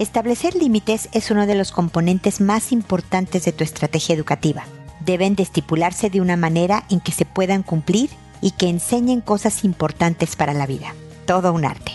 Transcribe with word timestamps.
Establecer 0.00 0.56
límites 0.56 1.08
es 1.12 1.30
uno 1.30 1.46
de 1.46 1.54
los 1.54 1.70
componentes 1.70 2.40
más 2.40 2.72
importantes 2.72 3.44
de 3.44 3.52
tu 3.52 3.62
estrategia 3.62 4.14
educativa. 4.14 4.64
Deben 4.98 5.36
de 5.36 5.44
estipularse 5.44 6.10
de 6.10 6.20
una 6.20 6.36
manera 6.36 6.84
en 6.90 6.98
que 6.98 7.12
se 7.12 7.24
puedan 7.24 7.62
cumplir 7.62 8.10
y 8.40 8.50
que 8.50 8.68
enseñen 8.68 9.20
cosas 9.20 9.62
importantes 9.62 10.34
para 10.34 10.52
la 10.52 10.66
vida. 10.66 10.94
Todo 11.26 11.52
un 11.52 11.64
arte. 11.64 11.92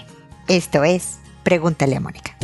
Esto 0.48 0.86
es, 0.86 1.18
pregúntale 1.44 1.98
a 1.98 2.00
Mónica. 2.00 2.38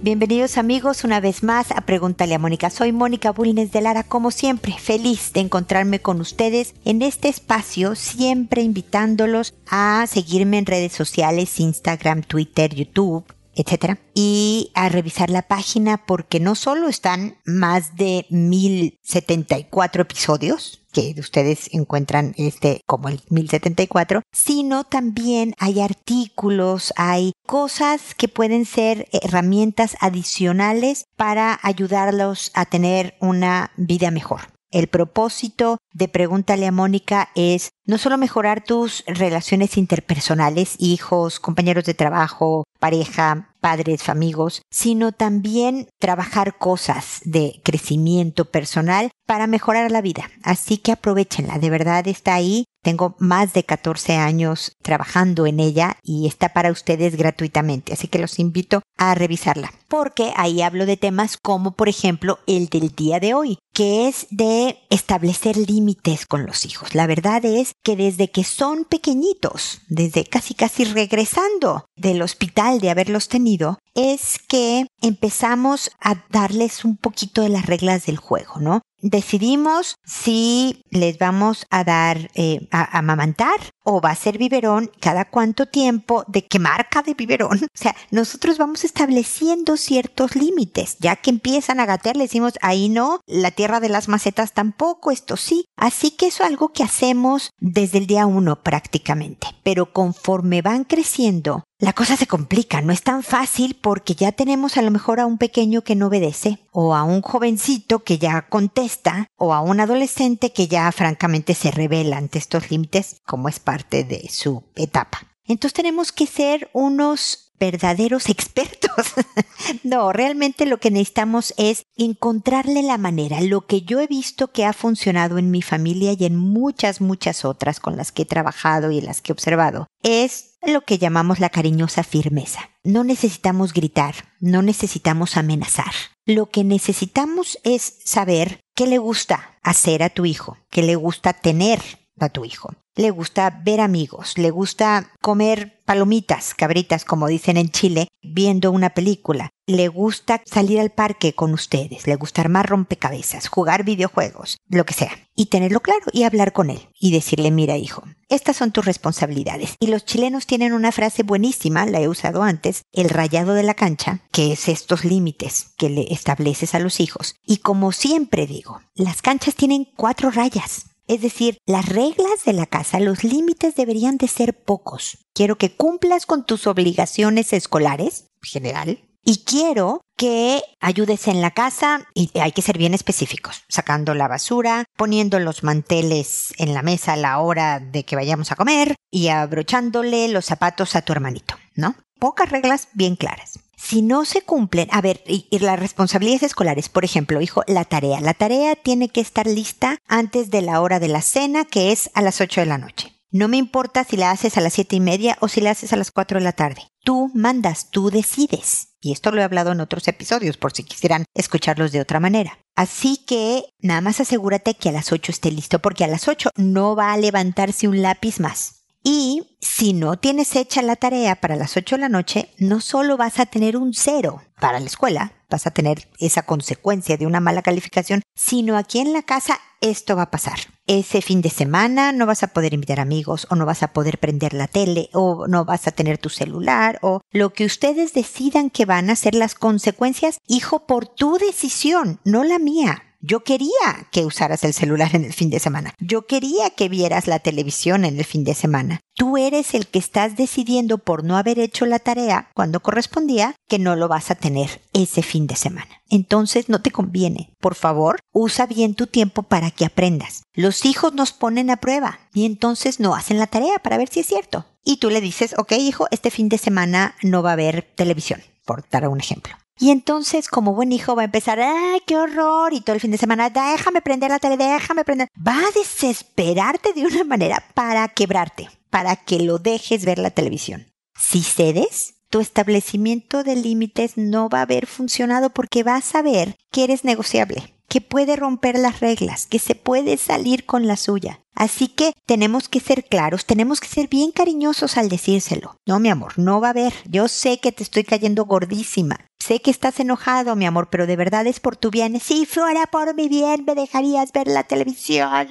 Bienvenidos 0.00 0.58
amigos 0.58 1.02
una 1.02 1.18
vez 1.18 1.42
más 1.42 1.72
a 1.72 1.80
Pregúntale 1.80 2.36
a 2.36 2.38
Mónica. 2.38 2.70
Soy 2.70 2.92
Mónica 2.92 3.32
Bulnes 3.32 3.72
de 3.72 3.80
Lara, 3.80 4.04
como 4.04 4.30
siempre, 4.30 4.72
feliz 4.78 5.32
de 5.32 5.40
encontrarme 5.40 5.98
con 6.00 6.20
ustedes 6.20 6.76
en 6.84 7.02
este 7.02 7.28
espacio, 7.28 7.96
siempre 7.96 8.62
invitándolos 8.62 9.54
a 9.68 10.06
seguirme 10.06 10.58
en 10.58 10.66
redes 10.66 10.92
sociales, 10.92 11.58
Instagram, 11.58 12.22
Twitter, 12.22 12.72
YouTube, 12.72 13.24
etcétera, 13.56 13.98
y 14.14 14.70
a 14.74 14.88
revisar 14.88 15.30
la 15.30 15.42
página 15.42 16.06
porque 16.06 16.38
no 16.38 16.54
solo 16.54 16.88
están 16.88 17.36
más 17.44 17.96
de 17.96 18.24
1074 18.30 20.02
episodios, 20.02 20.77
que 20.92 21.14
ustedes 21.18 21.68
encuentran 21.72 22.34
este 22.36 22.82
como 22.86 23.08
el 23.08 23.20
1074, 23.30 24.22
sino 24.32 24.84
también 24.84 25.54
hay 25.58 25.80
artículos, 25.80 26.92
hay 26.96 27.32
cosas 27.46 28.14
que 28.14 28.28
pueden 28.28 28.64
ser 28.64 29.08
herramientas 29.12 29.96
adicionales 30.00 31.04
para 31.16 31.58
ayudarlos 31.62 32.50
a 32.54 32.64
tener 32.66 33.16
una 33.20 33.72
vida 33.76 34.10
mejor. 34.10 34.40
El 34.70 34.88
propósito 34.88 35.78
de 35.98 36.08
Pregúntale 36.08 36.66
a 36.66 36.72
Mónica 36.72 37.28
es 37.34 37.70
no 37.84 37.98
solo 37.98 38.18
mejorar 38.18 38.62
tus 38.62 39.02
relaciones 39.06 39.76
interpersonales, 39.76 40.76
hijos, 40.78 41.40
compañeros 41.40 41.84
de 41.84 41.94
trabajo, 41.94 42.64
pareja, 42.78 43.54
padres, 43.60 44.08
amigos, 44.08 44.62
sino 44.70 45.10
también 45.12 45.88
trabajar 45.98 46.58
cosas 46.58 47.20
de 47.24 47.60
crecimiento 47.64 48.44
personal 48.44 49.10
para 49.26 49.46
mejorar 49.46 49.90
la 49.90 50.00
vida. 50.00 50.30
Así 50.42 50.78
que 50.78 50.92
aprovechenla, 50.92 51.58
de 51.58 51.70
verdad 51.70 52.06
está 52.06 52.34
ahí. 52.34 52.64
Tengo 52.82 53.16
más 53.18 53.52
de 53.54 53.64
14 53.64 54.14
años 54.16 54.72
trabajando 54.82 55.46
en 55.46 55.58
ella 55.58 55.96
y 56.02 56.28
está 56.28 56.50
para 56.50 56.70
ustedes 56.70 57.16
gratuitamente, 57.16 57.92
así 57.92 58.06
que 58.06 58.20
los 58.20 58.38
invito 58.38 58.82
a 58.96 59.16
revisarla, 59.16 59.72
porque 59.88 60.32
ahí 60.36 60.62
hablo 60.62 60.86
de 60.86 60.96
temas 60.96 61.36
como 61.36 61.72
por 61.72 61.88
ejemplo 61.88 62.38
el 62.46 62.68
del 62.68 62.90
día 62.94 63.18
de 63.18 63.34
hoy, 63.34 63.58
que 63.74 64.06
es 64.06 64.28
de 64.30 64.78
establecer 64.90 65.56
límites 65.56 65.87
con 66.26 66.46
los 66.46 66.64
hijos. 66.64 66.94
La 66.94 67.06
verdad 67.06 67.44
es 67.44 67.72
que 67.82 67.96
desde 67.96 68.30
que 68.30 68.44
son 68.44 68.84
pequeñitos, 68.84 69.80
desde 69.88 70.24
casi 70.24 70.54
casi 70.54 70.84
regresando 70.84 71.86
del 71.96 72.22
hospital 72.22 72.80
de 72.80 72.90
haberlos 72.90 73.28
tenido, 73.28 73.78
es 73.98 74.38
que 74.38 74.86
empezamos 75.02 75.90
a 75.98 76.24
darles 76.30 76.84
un 76.84 76.96
poquito 76.96 77.42
de 77.42 77.48
las 77.48 77.66
reglas 77.66 78.06
del 78.06 78.16
juego, 78.16 78.60
¿no? 78.60 78.82
decidimos 79.00 79.96
si 80.04 80.82
les 80.90 81.18
vamos 81.18 81.66
a 81.70 81.84
dar 81.84 82.30
eh, 82.34 82.68
a, 82.70 82.98
amamantar 82.98 83.56
o 83.84 84.00
va 84.00 84.10
a 84.10 84.16
ser 84.16 84.38
biberón, 84.38 84.90
cada 85.00 85.24
cuánto 85.24 85.66
tiempo, 85.66 86.24
de 86.28 86.46
qué 86.46 86.58
marca 86.58 87.02
de 87.02 87.14
biberón. 87.14 87.58
O 87.64 87.80
sea, 87.80 87.96
nosotros 88.10 88.58
vamos 88.58 88.84
estableciendo 88.84 89.76
ciertos 89.76 90.36
límites. 90.36 90.96
Ya 90.98 91.16
que 91.16 91.30
empiezan 91.30 91.80
a 91.80 91.86
gatear, 91.86 92.16
le 92.16 92.24
decimos, 92.24 92.54
ahí 92.60 92.88
no, 92.88 93.20
la 93.26 93.50
tierra 93.50 93.80
de 93.80 93.88
las 93.88 94.08
macetas 94.08 94.52
tampoco, 94.52 95.10
esto 95.10 95.36
sí. 95.36 95.64
Así 95.76 96.10
que 96.10 96.26
eso 96.26 96.42
es 96.42 96.50
algo 96.50 96.70
que 96.70 96.82
hacemos 96.82 97.50
desde 97.58 97.98
el 97.98 98.06
día 98.06 98.26
uno 98.26 98.62
prácticamente. 98.62 99.48
Pero 99.62 99.92
conforme 99.92 100.60
van 100.60 100.84
creciendo, 100.84 101.64
la 101.80 101.92
cosa 101.92 102.16
se 102.16 102.26
complica, 102.26 102.80
no 102.80 102.92
es 102.92 103.02
tan 103.02 103.22
fácil 103.22 103.76
porque 103.80 104.16
ya 104.16 104.32
tenemos 104.32 104.76
a 104.76 104.82
lo 104.82 104.90
mejor 104.90 105.20
a 105.20 105.26
un 105.26 105.38
pequeño 105.38 105.82
que 105.82 105.94
no 105.94 106.08
obedece, 106.08 106.58
o 106.72 106.94
a 106.94 107.04
un 107.04 107.22
jovencito 107.22 108.00
que 108.00 108.18
ya 108.18 108.48
contesta, 108.48 109.28
o 109.36 109.54
a 109.54 109.60
un 109.60 109.78
adolescente 109.78 110.52
que 110.52 110.66
ya 110.66 110.90
francamente 110.90 111.54
se 111.54 111.70
revela 111.70 112.16
ante 112.16 112.38
estos 112.38 112.72
límites 112.72 113.20
como 113.24 113.48
es 113.48 113.60
parte 113.60 114.02
de 114.02 114.28
su 114.28 114.64
etapa. 114.74 115.20
Entonces 115.44 115.72
tenemos 115.72 116.10
que 116.10 116.26
ser 116.26 116.68
unos 116.72 117.52
verdaderos 117.60 118.28
expertos. 118.28 119.14
no, 119.84 120.12
realmente 120.12 120.66
lo 120.66 120.78
que 120.78 120.90
necesitamos 120.90 121.54
es 121.56 121.84
encontrarle 121.96 122.82
la 122.82 122.98
manera. 122.98 123.40
Lo 123.40 123.66
que 123.66 123.82
yo 123.82 124.00
he 124.00 124.06
visto 124.06 124.52
que 124.52 124.64
ha 124.64 124.72
funcionado 124.72 125.38
en 125.38 125.50
mi 125.50 125.62
familia 125.62 126.14
y 126.18 126.24
en 126.24 126.36
muchas, 126.36 127.00
muchas 127.00 127.44
otras 127.44 127.80
con 127.80 127.96
las 127.96 128.12
que 128.12 128.22
he 128.22 128.26
trabajado 128.26 128.90
y 128.90 128.98
en 128.98 129.06
las 129.06 129.22
que 129.22 129.32
he 129.32 129.34
observado, 129.34 129.86
es 130.02 130.47
lo 130.62 130.82
que 130.82 130.98
llamamos 130.98 131.40
la 131.40 131.50
cariñosa 131.50 132.02
firmeza. 132.02 132.70
No 132.84 133.04
necesitamos 133.04 133.72
gritar, 133.72 134.14
no 134.40 134.62
necesitamos 134.62 135.36
amenazar. 135.36 135.92
Lo 136.24 136.46
que 136.46 136.64
necesitamos 136.64 137.58
es 137.64 138.00
saber 138.04 138.60
qué 138.74 138.86
le 138.86 138.98
gusta 138.98 139.58
hacer 139.62 140.02
a 140.02 140.10
tu 140.10 140.26
hijo, 140.26 140.56
qué 140.70 140.82
le 140.82 140.96
gusta 140.96 141.32
tener 141.32 141.80
a 142.18 142.28
tu 142.28 142.44
hijo 142.44 142.74
le 142.98 143.12
gusta 143.12 143.62
ver 143.64 143.80
amigos, 143.80 144.36
le 144.38 144.50
gusta 144.50 145.12
comer 145.22 145.80
palomitas, 145.84 146.52
cabritas, 146.52 147.04
como 147.04 147.28
dicen 147.28 147.56
en 147.56 147.70
Chile, 147.70 148.08
viendo 148.22 148.72
una 148.72 148.90
película. 148.90 149.50
Le 149.66 149.86
gusta 149.86 150.42
salir 150.44 150.80
al 150.80 150.90
parque 150.90 151.32
con 151.32 151.54
ustedes, 151.54 152.08
le 152.08 152.16
gusta 152.16 152.42
armar 152.42 152.68
rompecabezas, 152.68 153.46
jugar 153.46 153.84
videojuegos, 153.84 154.58
lo 154.68 154.84
que 154.84 154.94
sea. 154.94 155.12
Y 155.36 155.46
tenerlo 155.46 155.78
claro 155.78 156.06
y 156.12 156.24
hablar 156.24 156.52
con 156.52 156.70
él 156.70 156.88
y 156.98 157.12
decirle, 157.12 157.52
mira 157.52 157.76
hijo, 157.76 158.02
estas 158.28 158.56
son 158.56 158.72
tus 158.72 158.84
responsabilidades. 158.84 159.76
Y 159.78 159.86
los 159.86 160.04
chilenos 160.04 160.46
tienen 160.46 160.72
una 160.72 160.90
frase 160.90 161.22
buenísima, 161.22 161.86
la 161.86 162.00
he 162.00 162.08
usado 162.08 162.42
antes, 162.42 162.82
el 162.92 163.10
rayado 163.10 163.54
de 163.54 163.62
la 163.62 163.74
cancha, 163.74 164.22
que 164.32 164.52
es 164.52 164.68
estos 164.68 165.04
límites 165.04 165.72
que 165.78 165.88
le 165.88 166.12
estableces 166.12 166.74
a 166.74 166.80
los 166.80 166.98
hijos. 166.98 167.36
Y 167.46 167.58
como 167.58 167.92
siempre 167.92 168.48
digo, 168.48 168.80
las 168.96 169.22
canchas 169.22 169.54
tienen 169.54 169.86
cuatro 169.96 170.32
rayas. 170.32 170.86
Es 171.08 171.22
decir, 171.22 171.58
las 171.66 171.88
reglas 171.88 172.44
de 172.44 172.52
la 172.52 172.66
casa, 172.66 173.00
los 173.00 173.24
límites 173.24 173.74
deberían 173.74 174.18
de 174.18 174.28
ser 174.28 174.62
pocos. 174.62 175.18
Quiero 175.34 175.56
que 175.56 175.74
cumplas 175.74 176.26
con 176.26 176.44
tus 176.44 176.66
obligaciones 176.66 177.54
escolares, 177.54 178.26
general, 178.42 179.00
y 179.24 179.44
quiero 179.44 180.02
que 180.16 180.62
ayudes 180.80 181.28
en 181.28 181.40
la 181.40 181.50
casa 181.50 182.06
y 182.14 182.30
hay 182.38 182.52
que 182.52 182.62
ser 182.62 182.76
bien 182.76 182.92
específicos, 182.92 183.64
sacando 183.68 184.14
la 184.14 184.28
basura, 184.28 184.84
poniendo 184.96 185.38
los 185.38 185.62
manteles 185.62 186.52
en 186.58 186.74
la 186.74 186.82
mesa 186.82 187.14
a 187.14 187.16
la 187.16 187.38
hora 187.40 187.80
de 187.80 188.04
que 188.04 188.16
vayamos 188.16 188.52
a 188.52 188.56
comer 188.56 188.94
y 189.10 189.28
abrochándole 189.28 190.28
los 190.28 190.44
zapatos 190.44 190.94
a 190.94 191.02
tu 191.02 191.12
hermanito, 191.12 191.56
¿no? 191.74 191.94
Pocas 192.18 192.50
reglas 192.50 192.88
bien 192.94 193.16
claras. 193.16 193.60
Si 193.80 194.02
no 194.02 194.24
se 194.24 194.42
cumplen, 194.42 194.88
a 194.90 195.00
ver, 195.00 195.22
y, 195.26 195.46
las 195.60 195.78
responsabilidades 195.78 196.42
escolares, 196.42 196.88
por 196.88 197.04
ejemplo, 197.04 197.40
hijo, 197.40 197.62
la 197.68 197.84
tarea. 197.84 198.20
La 198.20 198.34
tarea 198.34 198.74
tiene 198.74 199.08
que 199.08 199.20
estar 199.20 199.46
lista 199.46 199.98
antes 200.08 200.50
de 200.50 200.62
la 200.62 200.80
hora 200.80 200.98
de 200.98 201.08
la 201.08 201.22
cena, 201.22 201.64
que 201.64 201.92
es 201.92 202.10
a 202.14 202.20
las 202.20 202.40
8 202.40 202.62
de 202.62 202.66
la 202.66 202.78
noche. 202.78 203.14
No 203.30 203.46
me 203.46 203.56
importa 203.56 204.04
si 204.04 204.16
la 204.16 204.30
haces 204.30 204.56
a 204.56 204.60
las 204.60 204.72
siete 204.72 204.96
y 204.96 205.00
media 205.00 205.36
o 205.40 205.48
si 205.48 205.60
la 205.60 205.70
haces 205.70 205.92
a 205.92 205.96
las 205.96 206.10
4 206.10 206.38
de 206.38 206.44
la 206.44 206.52
tarde. 206.52 206.82
Tú 207.04 207.30
mandas, 207.34 207.90
tú 207.90 208.10
decides. 208.10 208.88
Y 209.00 209.12
esto 209.12 209.30
lo 209.30 209.40
he 209.40 209.44
hablado 209.44 209.70
en 209.70 209.80
otros 209.80 210.08
episodios 210.08 210.56
por 210.56 210.72
si 210.72 210.82
quisieran 210.82 211.24
escucharlos 211.34 211.92
de 211.92 212.00
otra 212.00 212.20
manera. 212.20 212.58
Así 212.74 213.18
que 213.26 213.64
nada 213.80 214.00
más 214.00 214.20
asegúrate 214.20 214.74
que 214.74 214.88
a 214.88 214.92
las 214.92 215.12
8 215.12 215.30
esté 215.30 215.52
listo 215.52 215.78
porque 215.78 216.04
a 216.04 216.08
las 216.08 216.26
8 216.26 216.50
no 216.56 216.96
va 216.96 217.12
a 217.12 217.16
levantarse 217.16 217.86
un 217.86 218.02
lápiz 218.02 218.40
más. 218.40 218.77
Y 219.10 219.56
si 219.62 219.94
no 219.94 220.18
tienes 220.18 220.54
hecha 220.54 220.82
la 220.82 220.94
tarea 220.94 221.36
para 221.36 221.56
las 221.56 221.78
8 221.78 221.96
de 221.96 222.00
la 222.02 222.10
noche, 222.10 222.50
no 222.58 222.78
solo 222.82 223.16
vas 223.16 223.40
a 223.40 223.46
tener 223.46 223.74
un 223.74 223.94
cero 223.94 224.42
para 224.60 224.80
la 224.80 224.84
escuela, 224.84 225.32
vas 225.48 225.66
a 225.66 225.70
tener 225.70 226.10
esa 226.18 226.42
consecuencia 226.42 227.16
de 227.16 227.26
una 227.26 227.40
mala 227.40 227.62
calificación, 227.62 228.20
sino 228.34 228.76
aquí 228.76 228.98
en 228.98 229.14
la 229.14 229.22
casa 229.22 229.60
esto 229.80 230.14
va 230.14 230.24
a 230.24 230.30
pasar. 230.30 230.58
Ese 230.86 231.22
fin 231.22 231.40
de 231.40 231.48
semana 231.48 232.12
no 232.12 232.26
vas 232.26 232.42
a 232.42 232.48
poder 232.48 232.74
invitar 232.74 233.00
amigos 233.00 233.46
o 233.48 233.56
no 233.56 233.64
vas 233.64 233.82
a 233.82 233.94
poder 233.94 234.18
prender 234.18 234.52
la 234.52 234.66
tele 234.66 235.08
o 235.14 235.46
no 235.46 235.64
vas 235.64 235.86
a 235.86 235.92
tener 235.92 236.18
tu 236.18 236.28
celular 236.28 236.98
o 237.00 237.22
lo 237.30 237.54
que 237.54 237.64
ustedes 237.64 238.12
decidan 238.12 238.68
que 238.68 238.84
van 238.84 239.08
a 239.08 239.16
ser 239.16 239.34
las 239.34 239.54
consecuencias, 239.54 240.36
hijo, 240.46 240.86
por 240.86 241.06
tu 241.06 241.38
decisión, 241.38 242.20
no 242.24 242.44
la 242.44 242.58
mía. 242.58 243.07
Yo 243.20 243.42
quería 243.42 244.06
que 244.12 244.24
usaras 244.24 244.62
el 244.62 244.72
celular 244.72 245.16
en 245.16 245.24
el 245.24 245.32
fin 245.32 245.50
de 245.50 245.58
semana. 245.58 245.92
Yo 245.98 246.26
quería 246.26 246.70
que 246.70 246.88
vieras 246.88 247.26
la 247.26 247.40
televisión 247.40 248.04
en 248.04 248.16
el 248.16 248.24
fin 248.24 248.44
de 248.44 248.54
semana. 248.54 249.00
Tú 249.16 249.36
eres 249.36 249.74
el 249.74 249.88
que 249.88 249.98
estás 249.98 250.36
decidiendo 250.36 250.98
por 250.98 251.24
no 251.24 251.36
haber 251.36 251.58
hecho 251.58 251.84
la 251.84 251.98
tarea 251.98 252.50
cuando 252.54 252.78
correspondía 252.78 253.56
que 253.66 253.80
no 253.80 253.96
lo 253.96 254.06
vas 254.06 254.30
a 254.30 254.36
tener 254.36 254.82
ese 254.92 255.22
fin 255.22 255.48
de 255.48 255.56
semana. 255.56 256.00
Entonces 256.08 256.68
no 256.68 256.80
te 256.80 256.92
conviene. 256.92 257.52
Por 257.58 257.74
favor, 257.74 258.20
usa 258.32 258.66
bien 258.66 258.94
tu 258.94 259.08
tiempo 259.08 259.42
para 259.42 259.72
que 259.72 259.84
aprendas. 259.84 260.44
Los 260.54 260.84
hijos 260.84 261.12
nos 261.12 261.32
ponen 261.32 261.70
a 261.70 261.78
prueba 261.78 262.20
y 262.32 262.46
entonces 262.46 263.00
no 263.00 263.16
hacen 263.16 263.38
la 263.38 263.48
tarea 263.48 263.80
para 263.80 263.98
ver 263.98 264.08
si 264.08 264.20
es 264.20 264.26
cierto. 264.26 264.64
Y 264.84 264.98
tú 264.98 265.10
le 265.10 265.20
dices, 265.20 265.56
ok 265.58 265.72
hijo, 265.72 266.06
este 266.12 266.30
fin 266.30 266.48
de 266.48 266.58
semana 266.58 267.16
no 267.22 267.42
va 267.42 267.50
a 267.50 267.54
haber 267.54 267.82
televisión, 267.96 268.40
por 268.64 268.88
dar 268.88 269.08
un 269.08 269.18
ejemplo. 269.18 269.56
Y 269.78 269.90
entonces, 269.90 270.48
como 270.48 270.74
buen 270.74 270.92
hijo, 270.92 271.14
va 271.14 271.22
a 271.22 271.26
empezar, 271.26 271.60
¡ay, 271.60 272.00
qué 272.06 272.16
horror! 272.16 272.72
Y 272.72 272.80
todo 272.80 272.94
el 272.94 273.00
fin 273.00 273.12
de 273.12 273.18
semana, 273.18 273.50
déjame 273.50 274.02
prender 274.02 274.30
la 274.30 274.38
tele, 274.38 274.56
déjame 274.56 275.04
prender. 275.04 275.28
Va 275.46 275.58
a 275.58 275.78
desesperarte 275.78 276.92
de 276.92 277.06
una 277.06 277.24
manera 277.24 277.62
para 277.74 278.08
quebrarte, 278.08 278.68
para 278.90 279.16
que 279.16 279.40
lo 279.40 279.58
dejes 279.58 280.04
ver 280.04 280.18
la 280.18 280.30
televisión. 280.30 280.86
Si 281.16 281.42
cedes, 281.42 282.14
tu 282.30 282.40
establecimiento 282.40 283.42
de 283.42 283.56
límites 283.56 284.16
no 284.16 284.48
va 284.48 284.58
a 284.58 284.62
haber 284.62 284.86
funcionado 284.86 285.50
porque 285.50 285.82
vas 285.82 286.14
a 286.14 286.22
ver 286.22 286.56
que 286.70 286.84
eres 286.84 287.04
negociable, 287.04 287.74
que 287.88 288.00
puede 288.00 288.36
romper 288.36 288.78
las 288.78 289.00
reglas, 289.00 289.46
que 289.46 289.58
se 289.58 289.74
puede 289.74 290.16
salir 290.16 290.66
con 290.66 290.86
la 290.86 290.96
suya. 290.96 291.40
Así 291.54 291.88
que 291.88 292.12
tenemos 292.26 292.68
que 292.68 292.80
ser 292.80 293.04
claros, 293.04 293.46
tenemos 293.46 293.80
que 293.80 293.88
ser 293.88 294.08
bien 294.08 294.30
cariñosos 294.30 294.96
al 294.96 295.08
decírselo. 295.08 295.76
No, 295.86 295.98
mi 295.98 296.08
amor, 296.08 296.38
no 296.38 296.60
va 296.60 296.68
a 296.68 296.70
haber. 296.70 296.92
Yo 297.08 297.28
sé 297.28 297.58
que 297.58 297.72
te 297.72 297.82
estoy 297.82 298.04
cayendo 298.04 298.44
gordísima. 298.44 299.27
Sé 299.48 299.62
que 299.62 299.70
estás 299.70 299.98
enojado, 299.98 300.56
mi 300.56 300.66
amor, 300.66 300.90
pero 300.90 301.06
de 301.06 301.16
verdad 301.16 301.46
es 301.46 301.58
por 301.58 301.74
tu 301.74 301.90
bien. 301.90 302.20
Si 302.20 302.44
fuera 302.44 302.86
por 302.86 303.14
mi 303.14 303.30
bien, 303.30 303.64
me 303.66 303.74
dejarías 303.74 304.30
ver 304.30 304.46
la 304.46 304.64
televisión. 304.64 305.48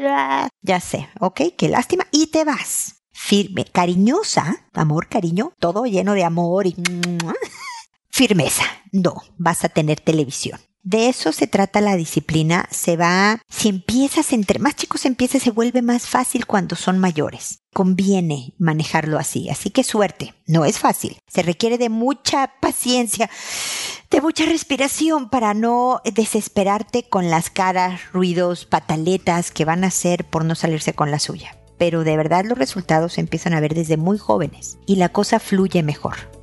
Ya 0.62 0.80
sé, 0.80 1.10
¿ok? 1.20 1.42
Qué 1.58 1.68
lástima. 1.68 2.06
Y 2.12 2.28
te 2.28 2.44
vas 2.44 2.98
firme, 3.12 3.66
cariñosa, 3.66 4.68
amor, 4.74 5.08
cariño, 5.10 5.54
todo 5.60 5.86
lleno 5.86 6.14
de 6.14 6.24
amor 6.24 6.68
y 6.68 6.76
firmeza. 8.12 8.66
No, 8.92 9.16
vas 9.40 9.64
a 9.64 9.70
tener 9.70 10.00
televisión. 10.00 10.60
De 10.88 11.10
eso 11.10 11.34
se 11.34 11.48
trata 11.48 11.82
la 11.82 11.98
disciplina. 11.98 12.66
Se 12.72 12.96
va, 12.96 13.42
si 13.50 13.68
empiezas 13.68 14.32
entre 14.32 14.58
más 14.58 14.78
chicos 14.78 15.06
empieza, 15.06 15.38
se 15.38 15.52
vuelve 15.52 15.82
más 15.82 16.08
fácil 16.08 16.46
cuando 16.46 16.78
son 16.78 16.98
mayores. 16.98 17.60
Conviene 17.74 18.54
manejarlo 18.58 19.20
así. 19.20 19.50
Así 19.50 19.70
que 19.70 19.84
suerte. 19.84 20.34
No 20.46 20.64
es 20.64 20.80
fácil. 20.80 21.18
Se 21.28 21.42
requiere 21.42 21.78
de 21.78 21.90
mucha 21.90 22.54
paciencia, 22.62 23.30
de 24.10 24.22
mucha 24.22 24.46
respiración 24.46 25.30
para 25.30 25.54
no 25.54 26.00
desesperarte 26.06 27.04
con 27.04 27.30
las 27.30 27.50
caras, 27.50 28.00
ruidos, 28.14 28.64
pataletas 28.64 29.52
que 29.52 29.66
van 29.66 29.84
a 29.84 29.88
hacer 29.88 30.24
por 30.24 30.46
no 30.46 30.56
salirse 30.56 30.94
con 30.94 31.12
la 31.12 31.20
suya 31.20 31.58
pero 31.78 32.04
de 32.04 32.18
verdad 32.18 32.44
los 32.44 32.58
resultados 32.58 33.14
se 33.14 33.22
empiezan 33.22 33.54
a 33.54 33.60
ver 33.60 33.76
desde 33.76 33.98
muy 33.98 34.18
jóvenes 34.18 34.80
y 34.88 34.96
la 34.96 35.10
cosa 35.10 35.40
fluye 35.40 35.84
mejor. 35.84 36.37